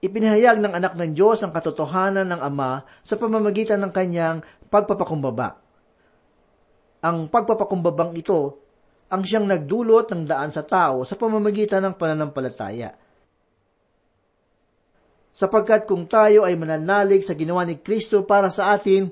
Ipinahayag 0.00 0.62
ng 0.62 0.72
anak 0.72 0.94
ng 0.94 1.12
Diyos 1.12 1.42
ang 1.42 1.50
katotohanan 1.50 2.30
ng 2.30 2.40
Ama 2.40 2.86
sa 3.02 3.18
pamamagitan 3.18 3.82
ng 3.82 3.92
kanyang 3.92 4.38
pagpapakumbaba. 4.70 5.60
Ang 7.04 7.28
pagpapakumbabang 7.28 8.14
ito 8.16 8.69
ang 9.10 9.26
siyang 9.26 9.44
nagdulot 9.44 10.06
ng 10.14 10.22
daan 10.22 10.54
sa 10.54 10.62
tao 10.62 11.02
sa 11.02 11.18
pamamagitan 11.18 11.82
ng 11.82 11.94
pananampalataya. 11.98 12.94
Sapagkat 15.34 15.86
kung 15.90 16.06
tayo 16.06 16.46
ay 16.46 16.54
mananalig 16.54 17.26
sa 17.26 17.34
ginawa 17.34 17.66
ni 17.66 17.82
Kristo 17.82 18.22
para 18.22 18.50
sa 18.50 18.70
atin, 18.74 19.10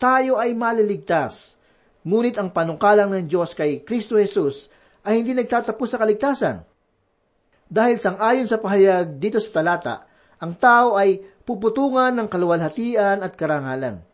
tayo 0.00 0.40
ay 0.40 0.56
maliligtas. 0.56 1.60
Ngunit 2.04 2.36
ang 2.40 2.52
panungkalang 2.52 3.12
ng 3.12 3.24
Diyos 3.28 3.52
kay 3.52 3.84
Kristo 3.84 4.16
Jesus 4.16 4.68
ay 5.04 5.20
hindi 5.20 5.36
nagtatapos 5.36 5.88
sa 5.88 6.00
kaligtasan. 6.00 6.64
Dahil 7.68 7.96
sang 7.96 8.20
ayon 8.20 8.48
sa 8.48 8.60
pahayag 8.60 9.16
dito 9.16 9.40
sa 9.40 9.60
talata, 9.60 10.04
ang 10.40 10.56
tao 10.56 10.96
ay 10.96 11.20
puputungan 11.44 12.12
ng 12.12 12.28
kaluwalhatian 12.28 13.24
at 13.24 13.32
karangalan. 13.36 14.04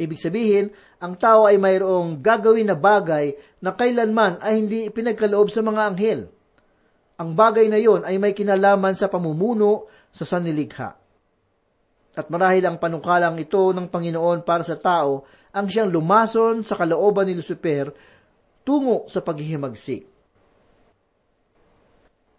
Ibig 0.00 0.16
sabihin, 0.16 0.72
ang 1.04 1.12
tao 1.20 1.44
ay 1.44 1.60
mayroong 1.60 2.24
gagawin 2.24 2.72
na 2.72 2.76
bagay 2.76 3.36
na 3.60 3.76
kailanman 3.76 4.40
ay 4.40 4.56
hindi 4.56 4.88
pinagkaloob 4.88 5.52
sa 5.52 5.60
mga 5.60 5.80
anghel. 5.92 6.20
Ang 7.20 7.36
bagay 7.36 7.68
na 7.68 7.76
yon 7.76 8.08
ay 8.08 8.16
may 8.16 8.32
kinalaman 8.32 8.96
sa 8.96 9.12
pamumuno 9.12 9.92
sa 10.08 10.24
sanlilikha. 10.24 10.96
At 12.16 12.32
marahil 12.32 12.64
ang 12.64 12.80
panukalang 12.80 13.36
ito 13.36 13.76
ng 13.76 13.92
Panginoon 13.92 14.40
para 14.40 14.64
sa 14.64 14.80
tao 14.80 15.28
ang 15.52 15.68
siyang 15.68 15.92
lumason 15.92 16.64
sa 16.64 16.80
kalooban 16.80 17.28
ni 17.28 17.36
Lucifer 17.36 17.92
tungo 18.64 19.04
sa 19.04 19.20
paghihimagsik. 19.20 20.08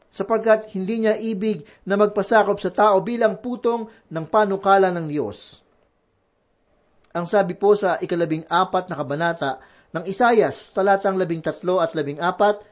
Sapagkat 0.10 0.74
hindi 0.74 1.06
niya 1.06 1.13
ibig 1.13 1.62
na 1.86 1.94
magpasakop 1.94 2.58
sa 2.58 2.74
tao 2.74 3.06
bilang 3.06 3.38
putong 3.38 3.86
ng 4.10 4.25
panukala 4.27 4.89
ng 4.89 5.06
Diyos 5.08 5.61
ang 7.12 7.25
sabi 7.27 7.60
po 7.60 7.75
sa 7.75 8.00
ikalabing 8.00 8.48
apat 8.48 8.88
na 8.88 8.96
kabanata 8.96 9.60
ng 9.91 10.08
Isayas, 10.08 10.72
talatang 10.72 11.20
labing 11.20 11.44
tatlo 11.44 11.84
at 11.84 11.91
labing 11.91 12.24
apat, 12.24 12.72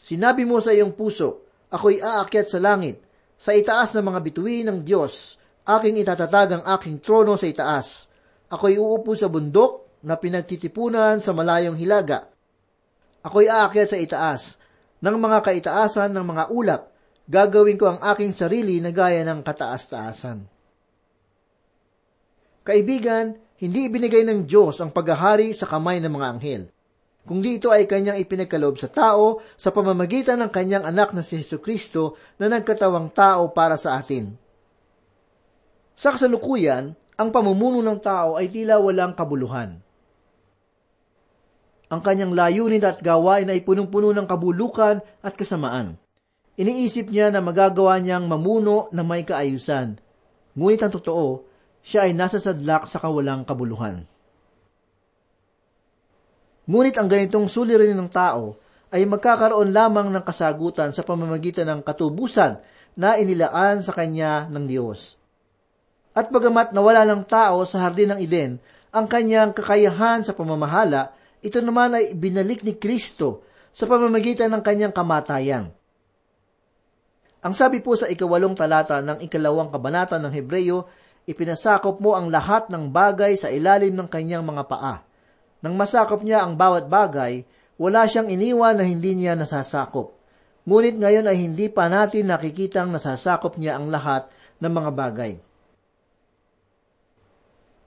Sinabi 0.00 0.48
mo 0.48 0.64
sa 0.64 0.72
iyong 0.72 0.96
puso, 0.96 1.44
ako'y 1.68 2.00
aakyat 2.00 2.48
sa 2.48 2.56
langit, 2.56 3.04
sa 3.36 3.52
itaas 3.52 3.92
ng 3.92 4.08
mga 4.08 4.20
bituin 4.24 4.64
ng 4.72 4.80
Diyos, 4.80 5.36
aking 5.68 6.00
itatatag 6.00 6.56
ang 6.56 6.64
aking 6.64 7.04
trono 7.04 7.36
sa 7.36 7.44
itaas. 7.44 8.08
Ako'y 8.48 8.80
uupo 8.80 9.12
sa 9.12 9.28
bundok 9.28 10.00
na 10.08 10.16
pinagtitipunan 10.16 11.20
sa 11.20 11.36
malayong 11.36 11.76
hilaga. 11.76 12.32
Ako'y 13.20 13.52
aakyat 13.52 13.92
sa 13.92 13.98
itaas 14.00 14.56
ng 15.04 15.16
mga 15.20 15.38
kaitaasan 15.44 16.16
ng 16.16 16.24
mga 16.24 16.44
ulap. 16.48 16.82
Gagawin 17.28 17.76
ko 17.76 17.92
ang 17.92 18.00
aking 18.00 18.32
sarili 18.32 18.80
na 18.80 18.96
gaya 18.96 19.20
ng 19.20 19.44
kataas-taasan. 19.44 20.59
Kaibigan, 22.70 23.34
hindi 23.58 23.90
ibinigay 23.90 24.22
ng 24.22 24.46
Diyos 24.46 24.78
ang 24.78 24.94
paghahari 24.94 25.50
sa 25.50 25.66
kamay 25.66 25.98
ng 25.98 26.14
mga 26.14 26.26
anghel 26.30 26.62
kundi 27.30 27.62
ito 27.62 27.70
ay 27.70 27.86
kanyang 27.86 28.18
ipinagkaloob 28.26 28.80
sa 28.80 28.90
tao 28.90 29.38
sa 29.54 29.70
pamamagitan 29.70 30.40
ng 30.42 30.50
kanyang 30.50 30.82
anak 30.82 31.14
na 31.14 31.22
si 31.22 31.38
Yesu 31.38 31.62
Kristo 31.62 32.18
na 32.42 32.50
nagkatawang 32.50 33.14
tao 33.14 33.54
para 33.54 33.78
sa 33.78 34.00
atin. 34.00 34.34
Sa 35.94 36.16
kasalukuyan, 36.16 36.96
ang 37.20 37.28
pamumuno 37.30 37.84
ng 37.86 37.98
tao 38.00 38.34
ay 38.34 38.50
tila 38.50 38.82
walang 38.82 39.12
kabuluhan. 39.12 39.78
Ang 41.90 42.00
kanyang 42.02 42.34
layunin 42.34 42.82
at 42.82 42.98
gawain 42.98 43.46
ay 43.46 43.62
punong-puno 43.62 44.10
ng 44.10 44.26
kabulukan 44.26 44.98
at 45.20 45.34
kasamaan. 45.38 45.98
Iniisip 46.58 47.14
niya 47.14 47.30
na 47.30 47.38
magagawa 47.38 47.98
niyang 48.02 48.26
mamuno 48.26 48.90
na 48.90 49.06
may 49.06 49.22
kaayusan. 49.22 50.02
Ngunit 50.58 50.82
ang 50.82 50.92
totoo, 50.94 51.46
siya 51.80 52.08
ay 52.08 52.12
nasa 52.12 52.36
sadlak 52.36 52.84
sa 52.84 53.00
kawalang 53.00 53.44
kabuluhan. 53.44 54.04
Ngunit 56.70 56.94
ang 57.00 57.08
ganitong 57.10 57.50
suliranin 57.50 57.98
ng 57.98 58.10
tao 58.12 58.54
ay 58.94 59.02
magkakaroon 59.06 59.74
lamang 59.74 60.10
ng 60.10 60.22
kasagutan 60.22 60.94
sa 60.94 61.02
pamamagitan 61.02 61.66
ng 61.66 61.80
katubusan 61.82 62.62
na 62.94 63.18
inilaan 63.18 63.82
sa 63.82 63.94
kanya 63.94 64.46
ng 64.50 64.66
Diyos. 64.66 65.18
At 66.10 66.30
bagamat 66.30 66.74
nawala 66.74 67.06
ng 67.06 67.22
tao 67.26 67.62
sa 67.62 67.86
hardin 67.86 68.14
ng 68.14 68.20
Eden 68.22 68.58
ang 68.90 69.06
kanyang 69.06 69.54
kakayahan 69.54 70.26
sa 70.26 70.34
pamamahala, 70.34 71.14
ito 71.38 71.62
naman 71.62 71.94
ay 71.94 72.12
binalik 72.18 72.66
ni 72.66 72.74
Kristo 72.74 73.46
sa 73.70 73.86
pamamagitan 73.86 74.50
ng 74.50 74.62
kanyang 74.66 74.90
kamatayan. 74.90 75.70
Ang 77.40 77.54
sabi 77.56 77.80
po 77.80 77.96
sa 77.96 78.10
ikawalong 78.10 78.52
talata 78.52 79.00
ng 79.00 79.24
ikalawang 79.24 79.72
kabanata 79.72 80.20
ng 80.20 80.28
Hebreyo, 80.28 80.84
ipinasakop 81.30 82.02
mo 82.02 82.18
ang 82.18 82.28
lahat 82.28 82.66
ng 82.68 82.90
bagay 82.90 83.38
sa 83.38 83.48
ilalim 83.48 83.94
ng 83.94 84.10
kanyang 84.10 84.42
mga 84.42 84.66
paa 84.66 84.94
nang 85.60 85.76
masakop 85.76 86.24
niya 86.24 86.44
ang 86.44 86.56
bawat 86.56 86.88
bagay, 86.88 87.44
wala 87.76 88.08
siyang 88.08 88.32
iniwan 88.32 88.80
na 88.80 88.84
hindi 88.84 89.12
niya 89.12 89.36
nasasakop. 89.36 90.16
Ngunit 90.64 90.96
ngayon 90.96 91.28
ay 91.28 91.36
hindi 91.40 91.68
pa 91.68 91.88
natin 91.88 92.28
nakikitang 92.28 92.88
nasasakop 92.92 93.56
niya 93.60 93.76
ang 93.76 93.92
lahat 93.92 94.28
ng 94.60 94.72
mga 94.72 94.90
bagay. 94.92 95.32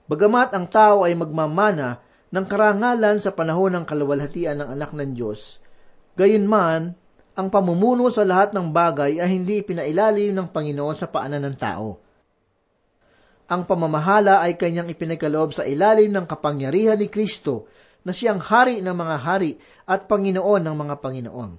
Bagamat 0.06 0.54
ang 0.54 0.66
tao 0.70 1.02
ay 1.06 1.14
magmamana 1.18 2.02
ng 2.30 2.46
karangalan 2.46 3.22
sa 3.22 3.30
panahon 3.30 3.74
ng 3.74 3.84
kalawalhatian 3.86 4.58
ng 4.58 4.68
anak 4.74 4.90
ng 4.94 5.14
Diyos, 5.14 5.62
gayunman, 6.18 6.94
ang 7.34 7.48
pamumuno 7.50 8.06
sa 8.14 8.22
lahat 8.22 8.54
ng 8.54 8.70
bagay 8.70 9.18
ay 9.18 9.26
hindi 9.26 9.58
pinailalim 9.66 10.30
ng 10.38 10.48
Panginoon 10.54 10.94
sa 10.94 11.10
paanan 11.10 11.42
ng 11.42 11.56
tao 11.58 12.03
ang 13.44 13.68
pamamahala 13.68 14.40
ay 14.40 14.56
kanyang 14.56 14.88
ipinagkaloob 14.88 15.52
sa 15.52 15.68
ilalim 15.68 16.08
ng 16.08 16.24
kapangyarihan 16.24 16.96
ni 16.96 17.12
Kristo 17.12 17.68
na 18.04 18.12
siyang 18.12 18.40
hari 18.40 18.80
ng 18.80 18.96
mga 18.96 19.16
hari 19.20 19.56
at 19.84 20.08
Panginoon 20.08 20.62
ng 20.64 20.76
mga 20.76 20.94
Panginoon. 21.00 21.50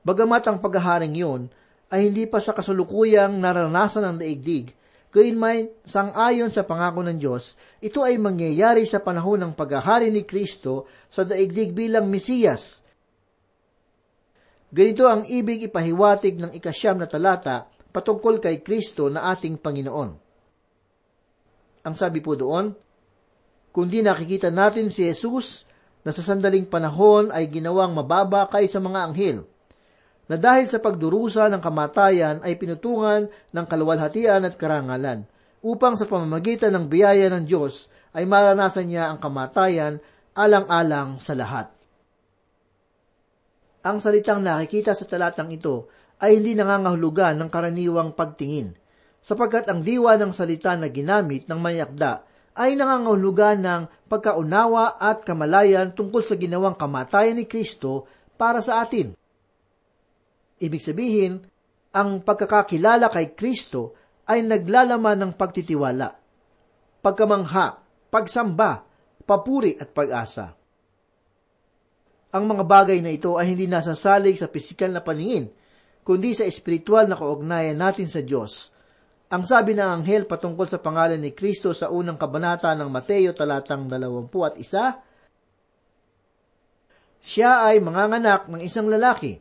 Bagamat 0.00 0.42
ang 0.48 0.58
paghaharing 0.64 1.12
yun 1.12 1.52
ay 1.92 2.08
hindi 2.08 2.24
pa 2.24 2.40
sa 2.40 2.56
kasulukuyang 2.56 3.36
naranasan 3.36 4.08
ng 4.08 4.16
daigdig, 4.24 4.72
gayunmay 5.12 5.82
sang-ayon 5.84 6.48
sa 6.54 6.64
pangako 6.64 7.04
ng 7.04 7.18
Diyos, 7.18 7.58
ito 7.82 8.00
ay 8.00 8.16
mangyayari 8.16 8.86
sa 8.86 9.02
panahon 9.02 9.42
ng 9.42 9.52
paghahari 9.58 10.08
ni 10.08 10.24
Kristo 10.24 10.88
sa 11.10 11.26
daigdig 11.26 11.74
bilang 11.74 12.06
Mesiyas. 12.08 12.80
Ganito 14.70 15.10
ang 15.10 15.26
ibig 15.26 15.66
ipahiwatig 15.66 16.38
ng 16.38 16.52
ikasyam 16.54 16.94
na 16.94 17.10
talata 17.10 17.66
patungkol 17.90 18.38
kay 18.38 18.62
Kristo 18.62 19.10
na 19.10 19.30
ating 19.34 19.58
Panginoon. 19.58 20.10
Ang 21.80 21.94
sabi 21.98 22.22
po 22.22 22.38
doon, 22.38 22.70
kundi 23.74 24.02
nakikita 24.02 24.50
natin 24.50 24.90
si 24.90 25.06
Jesus 25.06 25.66
na 26.06 26.10
sa 26.14 26.24
sandaling 26.24 26.66
panahon 26.70 27.28
ay 27.34 27.50
ginawang 27.50 27.92
mababa 27.92 28.48
kaysa 28.48 28.80
mga 28.80 29.00
anghel, 29.10 29.38
na 30.30 30.38
dahil 30.38 30.70
sa 30.70 30.78
pagdurusa 30.78 31.50
ng 31.50 31.58
kamatayan 31.58 32.38
ay 32.46 32.54
pinutungan 32.54 33.26
ng 33.26 33.64
kaluwalhatian 33.66 34.46
at 34.46 34.54
karangalan, 34.54 35.26
upang 35.60 35.98
sa 35.98 36.06
pamamagitan 36.08 36.72
ng 36.72 36.86
biyaya 36.88 37.28
ng 37.28 37.44
Diyos 37.44 37.90
ay 38.16 38.24
maranasan 38.24 38.88
niya 38.88 39.12
ang 39.12 39.18
kamatayan 39.20 40.00
alang-alang 40.32 41.18
sa 41.20 41.36
lahat. 41.36 41.68
Ang 43.80 43.96
salitang 43.96 44.44
nakikita 44.44 44.92
sa 44.92 45.08
talatang 45.08 45.48
ito 45.52 45.88
ay 46.20 46.36
hindi 46.36 46.52
nangangahulugan 46.52 47.40
ng 47.40 47.48
karaniwang 47.48 48.12
pagtingin, 48.12 48.76
sapagkat 49.24 49.68
ang 49.72 49.80
diwa 49.80 50.16
ng 50.20 50.32
salita 50.36 50.76
na 50.76 50.92
ginamit 50.92 51.48
ng 51.48 51.56
mayakda 51.56 52.28
ay 52.60 52.76
nangangahulugan 52.76 53.58
ng 53.64 53.82
pagkaunawa 54.10 55.00
at 55.00 55.24
kamalayan 55.24 55.96
tungkol 55.96 56.20
sa 56.20 56.36
ginawang 56.36 56.76
kamatayan 56.76 57.40
ni 57.40 57.48
Kristo 57.48 58.04
para 58.36 58.60
sa 58.60 58.84
atin. 58.84 59.16
Ibig 60.60 60.82
sabihin, 60.84 61.40
ang 61.96 62.20
pagkakakilala 62.20 63.08
kay 63.08 63.32
Kristo 63.32 63.96
ay 64.28 64.44
naglalaman 64.44 65.24
ng 65.24 65.32
pagtitiwala, 65.34 66.08
pagkamangha, 67.00 67.80
pagsamba, 68.12 68.84
papuri 69.24 69.74
at 69.80 69.90
pag-asa. 69.90 70.54
Ang 72.30 72.44
mga 72.46 72.64
bagay 72.68 72.98
na 73.02 73.10
ito 73.10 73.34
ay 73.34 73.56
hindi 73.56 73.66
nasasalig 73.66 74.38
sa 74.38 74.46
pisikal 74.46 74.92
na 74.94 75.02
paningin, 75.02 75.50
kundi 76.04 76.32
sa 76.32 76.48
espiritual 76.48 77.06
na 77.06 77.16
kaugnayan 77.16 77.76
natin 77.76 78.08
sa 78.08 78.24
Diyos. 78.24 78.72
Ang 79.30 79.46
sabi 79.46 79.78
ng 79.78 80.02
anghel 80.02 80.26
patungkol 80.26 80.66
sa 80.66 80.82
pangalan 80.82 81.22
ni 81.22 81.30
Kristo 81.30 81.70
sa 81.70 81.86
unang 81.86 82.18
kabanata 82.18 82.74
ng 82.74 82.90
Mateo 82.90 83.30
talatang 83.30 83.86
21, 83.86 84.26
siya 87.20 87.62
ay 87.68 87.78
manganganak 87.78 88.50
ng 88.50 88.58
isang 88.64 88.90
lalaki, 88.90 89.38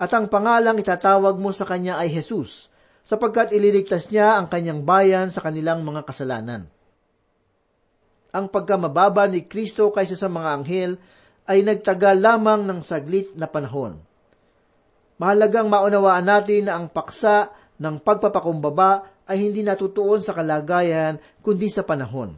at 0.00 0.10
ang 0.10 0.26
pangalang 0.26 0.80
itatawag 0.80 1.38
mo 1.38 1.54
sa 1.54 1.62
kanya 1.62 2.02
ay 2.02 2.10
Jesus, 2.10 2.72
sapagkat 3.06 3.54
ililigtas 3.54 4.10
niya 4.10 4.40
ang 4.40 4.50
kanyang 4.50 4.82
bayan 4.82 5.30
sa 5.30 5.44
kanilang 5.44 5.86
mga 5.86 6.02
kasalanan. 6.08 6.66
Ang 8.34 8.50
pagkamababa 8.50 9.30
ni 9.30 9.46
Kristo 9.46 9.94
kaysa 9.94 10.18
sa 10.18 10.26
mga 10.26 10.48
anghel 10.58 10.98
ay 11.46 11.62
nagtagal 11.62 12.18
lamang 12.18 12.66
ng 12.66 12.82
saglit 12.82 13.30
na 13.38 13.46
panahon. 13.46 14.00
Mahalagang 15.18 15.70
maunawaan 15.70 16.26
natin 16.26 16.66
na 16.66 16.78
ang 16.78 16.90
paksa 16.90 17.54
ng 17.78 18.02
pagpapakumbaba 18.02 19.22
ay 19.30 19.46
hindi 19.46 19.62
natutuon 19.62 20.20
sa 20.20 20.34
kalagayan 20.34 21.22
kundi 21.40 21.70
sa 21.70 21.86
panahon. 21.86 22.34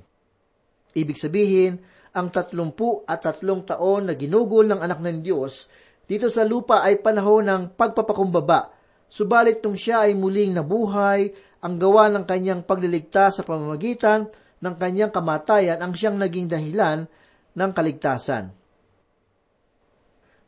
Ibig 0.96 1.16
sabihin, 1.16 1.80
ang 2.16 2.32
tatlumpu 2.32 3.04
at 3.04 3.24
tatlong 3.24 3.64
taon 3.68 4.08
na 4.08 4.14
ginugol 4.16 4.64
ng 4.64 4.80
anak 4.80 5.04
ng 5.04 5.20
Diyos 5.20 5.68
dito 6.06 6.30
sa 6.30 6.46
lupa 6.46 6.86
ay 6.86 7.02
panahon 7.02 7.44
ng 7.50 7.62
pagpapakumbaba, 7.74 8.70
subalit 9.10 9.58
nung 9.60 9.74
siya 9.74 10.06
ay 10.06 10.14
muling 10.14 10.54
nabuhay, 10.54 11.34
ang 11.66 11.82
gawa 11.82 12.06
ng 12.14 12.24
kanyang 12.24 12.62
pagliligtas 12.62 13.40
sa 13.40 13.42
pamamagitan 13.42 14.30
ng 14.62 14.74
kanyang 14.78 15.10
kamatayan 15.10 15.82
ang 15.82 15.92
siyang 15.98 16.14
naging 16.14 16.46
dahilan 16.46 17.10
ng 17.58 17.70
kaligtasan. 17.74 18.54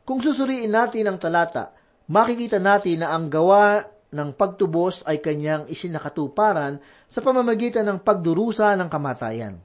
Kung 0.07 0.23
susuriin 0.23 0.71
natin 0.71 1.11
ang 1.11 1.19
talata, 1.19 1.75
makikita 2.09 2.57
natin 2.57 3.05
na 3.05 3.13
ang 3.13 3.29
gawa 3.29 3.85
ng 4.09 4.29
pagtubos 4.33 5.05
ay 5.05 5.21
kanyang 5.21 5.69
isinakatuparan 5.69 6.81
sa 7.05 7.21
pamamagitan 7.21 7.85
ng 7.85 8.01
pagdurusa 8.01 8.73
ng 8.73 8.89
kamatayan. 8.89 9.61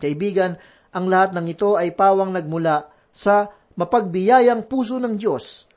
Kaibigan, 0.00 0.56
ang 0.88 1.04
lahat 1.12 1.36
ng 1.36 1.46
ito 1.52 1.76
ay 1.76 1.92
pawang 1.92 2.32
nagmula 2.32 2.88
sa 3.12 3.52
mapagbiyayang 3.76 4.64
puso 4.64 4.96
ng 4.96 5.20
Diyos. 5.20 5.68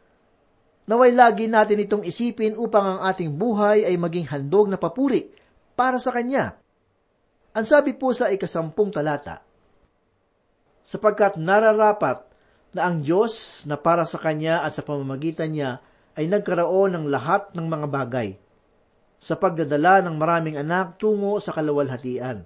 Naway 0.88 1.12
lagi 1.12 1.52
natin 1.52 1.84
itong 1.84 2.08
isipin 2.08 2.56
upang 2.56 2.98
ang 2.98 3.00
ating 3.12 3.36
buhay 3.36 3.84
ay 3.84 3.96
maging 4.00 4.32
handog 4.32 4.72
na 4.72 4.80
papuri 4.80 5.28
para 5.76 6.00
sa 6.00 6.16
Kanya. 6.16 6.56
Ang 7.52 7.66
sabi 7.68 7.92
po 8.00 8.16
sa 8.16 8.32
ikasampung 8.32 8.96
talata, 8.96 9.44
sapagkat 10.82 11.36
nararapat 11.36 12.31
na 12.72 12.88
ang 12.88 13.04
Diyos 13.04 13.64
na 13.68 13.76
para 13.76 14.08
sa 14.08 14.16
Kanya 14.20 14.64
at 14.64 14.76
sa 14.76 14.84
pamamagitan 14.84 15.52
niya 15.52 15.84
ay 16.16 16.28
nagkaroon 16.28 16.96
ng 16.96 17.06
lahat 17.12 17.52
ng 17.56 17.68
mga 17.68 17.88
bagay. 17.88 18.30
Sa 19.22 19.38
pagdadala 19.38 20.02
ng 20.02 20.16
maraming 20.18 20.58
anak 20.58 20.98
tungo 20.98 21.38
sa 21.38 21.54
kalawalhatian, 21.54 22.42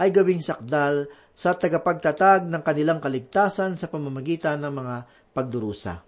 ay 0.00 0.08
gawing 0.08 0.40
sakdal 0.40 1.04
sa 1.36 1.52
tagapagtatag 1.52 2.48
ng 2.48 2.62
kanilang 2.64 3.04
kaligtasan 3.04 3.76
sa 3.76 3.88
pamamagitan 3.88 4.56
ng 4.64 4.72
mga 4.72 4.96
pagdurusa. 5.36 6.00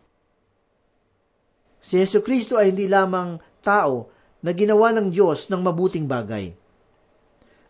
Si 1.83 1.99
Yesu 2.01 2.25
Kristo 2.25 2.57
ay 2.57 2.73
hindi 2.73 2.89
lamang 2.89 3.37
tao 3.61 4.09
na 4.41 4.51
ginawa 4.57 4.95
ng 4.97 5.13
Diyos 5.13 5.51
ng 5.53 5.61
mabuting 5.61 6.09
bagay. 6.09 6.55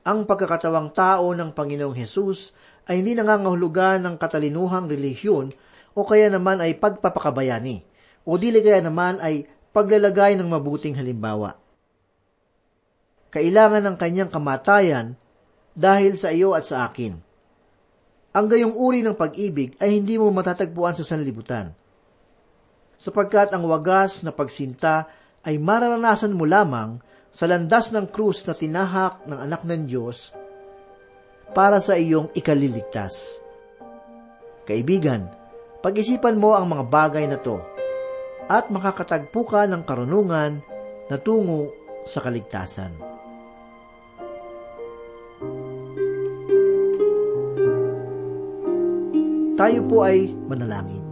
Ang 0.02 0.26
pagkakatawang 0.26 0.90
tao 0.94 1.30
ng 1.32 1.54
Panginoong 1.54 1.96
Hesus 1.96 2.54
ay 2.90 3.02
hindi 3.02 3.14
nangangahulugan 3.14 4.02
ng 4.02 4.14
katalinuhang 4.18 4.90
relihiyon 4.90 5.54
o 5.92 6.04
kaya 6.04 6.32
naman 6.32 6.60
ay 6.60 6.76
pagpapakabayani 6.76 7.84
o 8.24 8.38
dili 8.38 8.62
kaya 8.62 8.80
naman 8.80 9.18
ay 9.18 9.48
paglalagay 9.72 10.36
ng 10.38 10.48
mabuting 10.48 10.94
halimbawa. 10.96 11.58
Kailangan 13.32 13.82
ng 13.88 13.96
kanyang 13.96 14.30
kamatayan 14.30 15.16
dahil 15.72 16.20
sa 16.20 16.28
iyo 16.28 16.52
at 16.52 16.68
sa 16.68 16.84
akin. 16.84 17.16
Ang 18.32 18.46
gayong 18.48 18.76
uri 18.76 19.00
ng 19.04 19.16
pag-ibig 19.16 19.76
ay 19.80 19.96
hindi 19.96 20.16
mo 20.20 20.28
matatagpuan 20.32 20.96
sa 20.96 21.04
sanlibutan. 21.04 21.72
Sapagkat 22.96 23.52
ang 23.52 23.64
wagas 23.68 24.20
na 24.24 24.32
pagsinta 24.32 25.08
ay 25.42 25.56
mararanasan 25.56 26.32
mo 26.32 26.44
lamang 26.44 27.00
sa 27.32 27.48
landas 27.48 27.88
ng 27.90 28.08
krus 28.12 28.44
na 28.44 28.52
tinahak 28.52 29.24
ng 29.24 29.38
anak 29.40 29.64
ng 29.64 29.88
Diyos 29.88 30.36
para 31.56 31.80
sa 31.80 31.96
iyong 31.96 32.32
ikaliligtas. 32.36 33.40
Kaibigan, 34.68 35.41
pag-isipan 35.82 36.38
mo 36.38 36.54
ang 36.54 36.70
mga 36.70 36.84
bagay 36.86 37.26
na 37.26 37.42
to 37.42 37.58
at 38.46 38.70
makakatagpo 38.70 39.42
ka 39.42 39.66
ng 39.66 39.82
karunungan 39.82 40.62
na 41.10 41.16
tungo 41.18 41.74
sa 42.06 42.22
kaligtasan. 42.22 42.94
Tayo 49.58 49.80
po 49.86 50.02
ay 50.02 50.30
manalangin. 50.48 51.11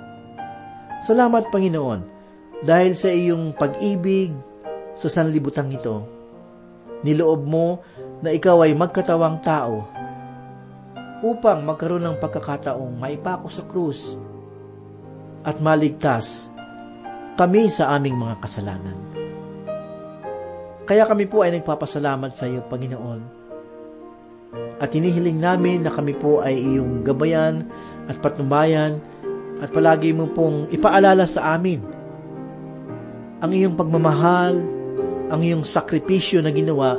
Salamat, 1.01 1.49
Panginoon, 1.49 2.05
dahil 2.61 2.93
sa 2.93 3.09
iyong 3.09 3.57
pag-ibig 3.57 4.37
sa 4.93 5.09
sanlibutang 5.09 5.73
ito. 5.73 6.05
Niloob 7.01 7.41
mo 7.41 7.81
na 8.21 8.29
ikaw 8.29 8.61
ay 8.61 8.77
magkatawang 8.77 9.41
tao 9.41 9.89
upang 11.25 11.65
magkaroon 11.65 12.05
ng 12.05 12.17
pagkakataong 12.21 12.93
maipako 13.01 13.49
sa 13.49 13.65
krus 13.65 14.13
at 15.41 15.57
maligtas 15.57 16.53
kami 17.33 17.73
sa 17.73 17.97
aming 17.97 18.21
mga 18.21 18.37
kasalanan. 18.37 18.97
Kaya 20.85 21.09
kami 21.09 21.25
po 21.25 21.41
ay 21.41 21.57
nagpapasalamat 21.57 22.37
sa 22.37 22.45
iyo, 22.45 22.61
Panginoon. 22.69 23.41
At 24.77 24.93
hinihiling 24.93 25.41
namin 25.41 25.81
na 25.81 25.89
kami 25.89 26.13
po 26.13 26.45
ay 26.45 26.61
iyong 26.61 27.01
gabayan 27.01 27.65
at 28.05 28.21
patnubayan 28.21 29.01
at 29.61 29.69
palagi 29.69 30.09
mo 30.11 30.33
pong 30.33 30.73
ipaalala 30.73 31.29
sa 31.29 31.53
amin 31.53 32.01
ang 33.41 33.51
iyong 33.57 33.73
pagmamahal, 33.73 34.53
ang 35.33 35.41
iyong 35.41 35.65
sakripisyo 35.65 36.45
na 36.45 36.53
ginawa 36.53 36.97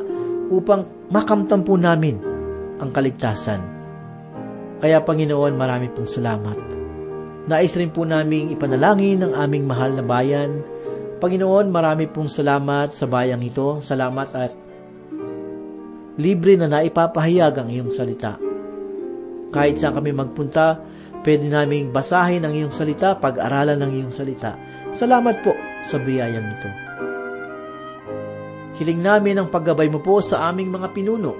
upang 0.50 0.86
makamtan 1.06 1.62
po 1.62 1.78
namin 1.78 2.18
ang 2.82 2.90
kaligtasan. 2.90 3.62
Kaya 4.82 4.98
Panginoon, 5.06 5.54
marami 5.54 5.86
pong 5.94 6.10
salamat. 6.10 6.58
Nais 7.46 7.74
rin 7.78 7.94
po 7.94 8.02
naming 8.02 8.50
ipanalangin 8.50 9.22
ang 9.22 9.38
aming 9.38 9.70
mahal 9.70 9.94
na 9.94 10.02
bayan. 10.02 10.66
Panginoon, 11.22 11.70
marami 11.70 12.10
pong 12.10 12.26
salamat 12.26 12.90
sa 12.90 13.06
bayang 13.06 13.46
ito. 13.46 13.78
Salamat 13.78 14.28
at 14.34 14.52
libre 16.18 16.58
na 16.58 16.66
naipapahayag 16.66 17.54
ang 17.54 17.68
iyong 17.70 17.94
salita. 17.94 18.34
Kahit 19.54 19.78
saan 19.78 19.94
kami 19.94 20.10
magpunta, 20.10 20.82
Pwede 21.22 21.46
naming 21.46 21.94
basahin 21.94 22.42
ang 22.42 22.50
iyong 22.50 22.74
salita, 22.74 23.14
pag-aralan 23.14 23.78
ng 23.78 23.92
iyong 23.94 24.14
salita. 24.14 24.58
Salamat 24.90 25.38
po 25.46 25.54
sa 25.86 26.02
biyayang 26.02 26.48
ito. 26.50 26.70
Hiling 28.82 28.98
namin 29.06 29.38
ang 29.38 29.48
paggabay 29.48 29.86
mo 29.86 30.02
po 30.02 30.18
sa 30.18 30.50
aming 30.50 30.74
mga 30.74 30.90
pinuno. 30.90 31.32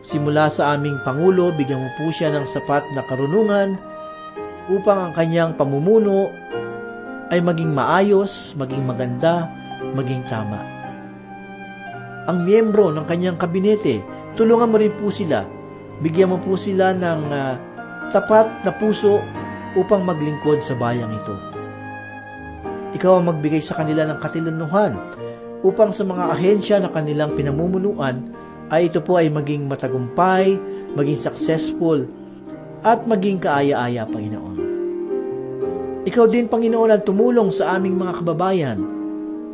Simula 0.00 0.48
sa 0.48 0.72
aming 0.72 1.04
Pangulo, 1.04 1.52
bigyan 1.52 1.84
mo 1.84 1.90
po 2.00 2.08
siya 2.08 2.32
ng 2.32 2.48
sapat 2.48 2.84
na 2.96 3.04
karunungan 3.04 3.76
upang 4.72 5.10
ang 5.10 5.12
kanyang 5.12 5.52
pamumuno 5.56 6.32
ay 7.28 7.44
maging 7.44 7.72
maayos, 7.76 8.56
maging 8.56 8.88
maganda, 8.88 9.52
maging 9.92 10.24
tama. 10.28 10.60
Ang 12.24 12.48
miyembro 12.48 12.88
ng 12.88 13.04
kanyang 13.04 13.36
kabinete, 13.36 14.00
tulungan 14.32 14.72
mo 14.72 14.76
rin 14.80 14.96
po 14.96 15.12
sila. 15.12 15.44
Bigyan 16.00 16.32
mo 16.32 16.38
po 16.40 16.56
sila 16.56 16.96
ng 16.96 17.20
uh, 17.28 17.54
tapat 18.10 18.48
na 18.66 18.72
puso 18.74 19.22
upang 19.78 20.04
maglingkod 20.04 20.60
sa 20.60 20.74
bayang 20.76 21.12
ito. 21.14 21.34
Ikaw 22.94 23.12
ang 23.18 23.26
magbigay 23.34 23.58
sa 23.58 23.78
kanila 23.78 24.06
ng 24.06 24.18
katilanuhan 24.22 24.94
upang 25.66 25.90
sa 25.90 26.06
mga 26.06 26.24
ahensya 26.30 26.76
na 26.78 26.92
kanilang 26.92 27.34
pinamumunuan 27.34 28.30
ay 28.70 28.88
ito 28.88 29.02
po 29.02 29.18
ay 29.18 29.28
maging 29.28 29.66
matagumpay, 29.66 30.56
maging 30.94 31.18
successful, 31.20 32.06
at 32.84 33.08
maging 33.08 33.40
kaaya-aya, 33.40 34.04
Panginoon. 34.04 34.56
Ikaw 36.04 36.26
din, 36.28 36.52
Panginoon, 36.52 36.92
ang 36.92 37.02
tumulong 37.02 37.48
sa 37.48 37.80
aming 37.80 37.96
mga 37.96 38.20
kababayan. 38.20 38.78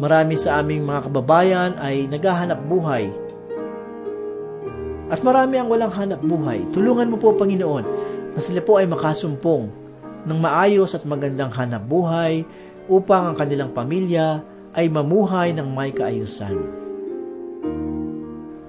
Marami 0.02 0.34
sa 0.34 0.58
aming 0.58 0.82
mga 0.82 1.06
kababayan 1.06 1.70
ay 1.78 2.10
naghahanap 2.10 2.58
buhay. 2.66 3.06
At 5.10 5.22
marami 5.22 5.58
ang 5.58 5.70
walang 5.70 5.94
hanap 5.94 6.22
buhay. 6.22 6.66
Tulungan 6.74 7.10
mo 7.10 7.18
po, 7.18 7.34
Panginoon, 7.34 7.84
na 8.34 8.40
sila 8.40 8.60
po 8.62 8.78
ay 8.78 8.86
makasumpong 8.86 9.70
ng 10.26 10.38
maayos 10.38 10.92
at 10.94 11.02
magandang 11.08 11.50
hanap 11.50 11.82
buhay 11.88 12.44
upang 12.90 13.32
ang 13.32 13.36
kanilang 13.38 13.70
pamilya 13.72 14.42
ay 14.74 14.86
mamuhay 14.86 15.50
ng 15.54 15.66
may 15.70 15.90
kaayusan. 15.90 16.54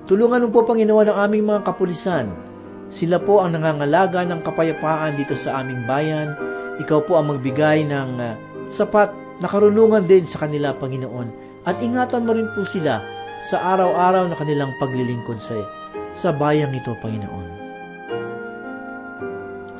Tulungan 0.09 0.43
mo 0.43 0.49
po, 0.51 0.67
Panginoon, 0.67 1.07
ang 1.07 1.17
aming 1.29 1.45
mga 1.47 1.61
kapulisan. 1.63 2.33
Sila 2.91 3.21
po 3.21 3.39
ang 3.39 3.55
nangangalaga 3.55 4.25
ng 4.27 4.43
kapayapaan 4.43 5.15
dito 5.15 5.37
sa 5.37 5.63
aming 5.63 5.87
bayan. 5.87 6.35
Ikaw 6.83 6.99
po 7.07 7.15
ang 7.15 7.31
magbigay 7.31 7.87
ng 7.87 8.19
uh, 8.19 8.35
sapat 8.67 9.13
na 9.39 9.47
karunungan 9.47 10.03
din 10.03 10.27
sa 10.27 10.43
kanila, 10.43 10.75
Panginoon. 10.75 11.31
At 11.63 11.79
ingatan 11.79 12.25
mo 12.27 12.35
rin 12.35 12.49
po 12.51 12.65
sila 12.65 12.99
sa 13.47 13.77
araw-araw 13.77 14.27
na 14.27 14.35
kanilang 14.35 14.73
paglilingkod 14.81 15.39
sa, 15.39 15.55
sa 16.17 16.33
bayang 16.35 16.73
ito, 16.75 16.91
Panginoon. 16.99 17.60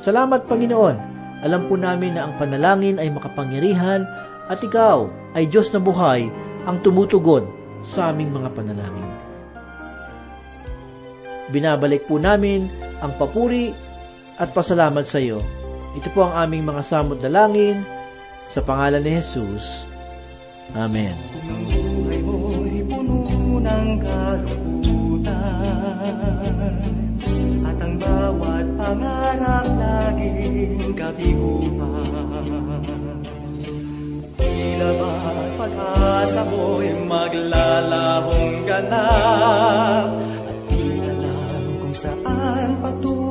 Salamat, 0.02 0.50
Panginoon. 0.50 0.98
Alam 1.46 1.70
po 1.70 1.78
namin 1.78 2.18
na 2.18 2.26
ang 2.26 2.34
panalangin 2.42 2.98
ay 2.98 3.14
makapangyarihan 3.14 4.02
at 4.50 4.58
ikaw 4.66 5.06
ay 5.38 5.46
Diyos 5.46 5.70
na 5.70 5.82
buhay 5.82 6.26
ang 6.66 6.82
tumutugon 6.82 7.46
sa 7.86 8.10
aming 8.10 8.34
mga 8.34 8.50
panalangin. 8.58 9.10
Binabalik 11.54 12.10
po 12.10 12.18
namin 12.18 12.66
ang 12.98 13.14
papuri 13.14 13.78
at 14.42 14.50
pasalamat 14.50 15.06
sa 15.06 15.22
iyo. 15.22 15.38
Ito 15.94 16.10
po 16.18 16.26
ang 16.26 16.50
aming 16.50 16.66
mga 16.66 16.82
samot 16.82 17.22
dalangin 17.22 17.86
sa 18.50 18.66
pangalan 18.66 19.06
ni 19.06 19.22
Jesus. 19.22 19.86
Amen. 20.74 21.14
Ang 21.46 21.62
buhay 21.70 22.20
mo'y 22.26 22.82
puno 22.90 23.22
ng 23.60 23.88
kalungkutan 24.02 25.62
At 27.70 27.78
bawat 28.02 28.66
pangarap 28.80 29.31
laging 30.22 30.94
kabiguan 30.94 32.06
Tila 34.38 34.90
ba't 34.98 35.50
pag-asa 35.58 36.42
mo'y 36.50 36.90
maglalahong 37.06 38.66
ganap? 38.66 40.10
At 40.22 40.58
di 40.70 40.86
alam 41.02 41.62
kung 41.82 41.96
saan 41.98 42.70
patungo 42.82 43.31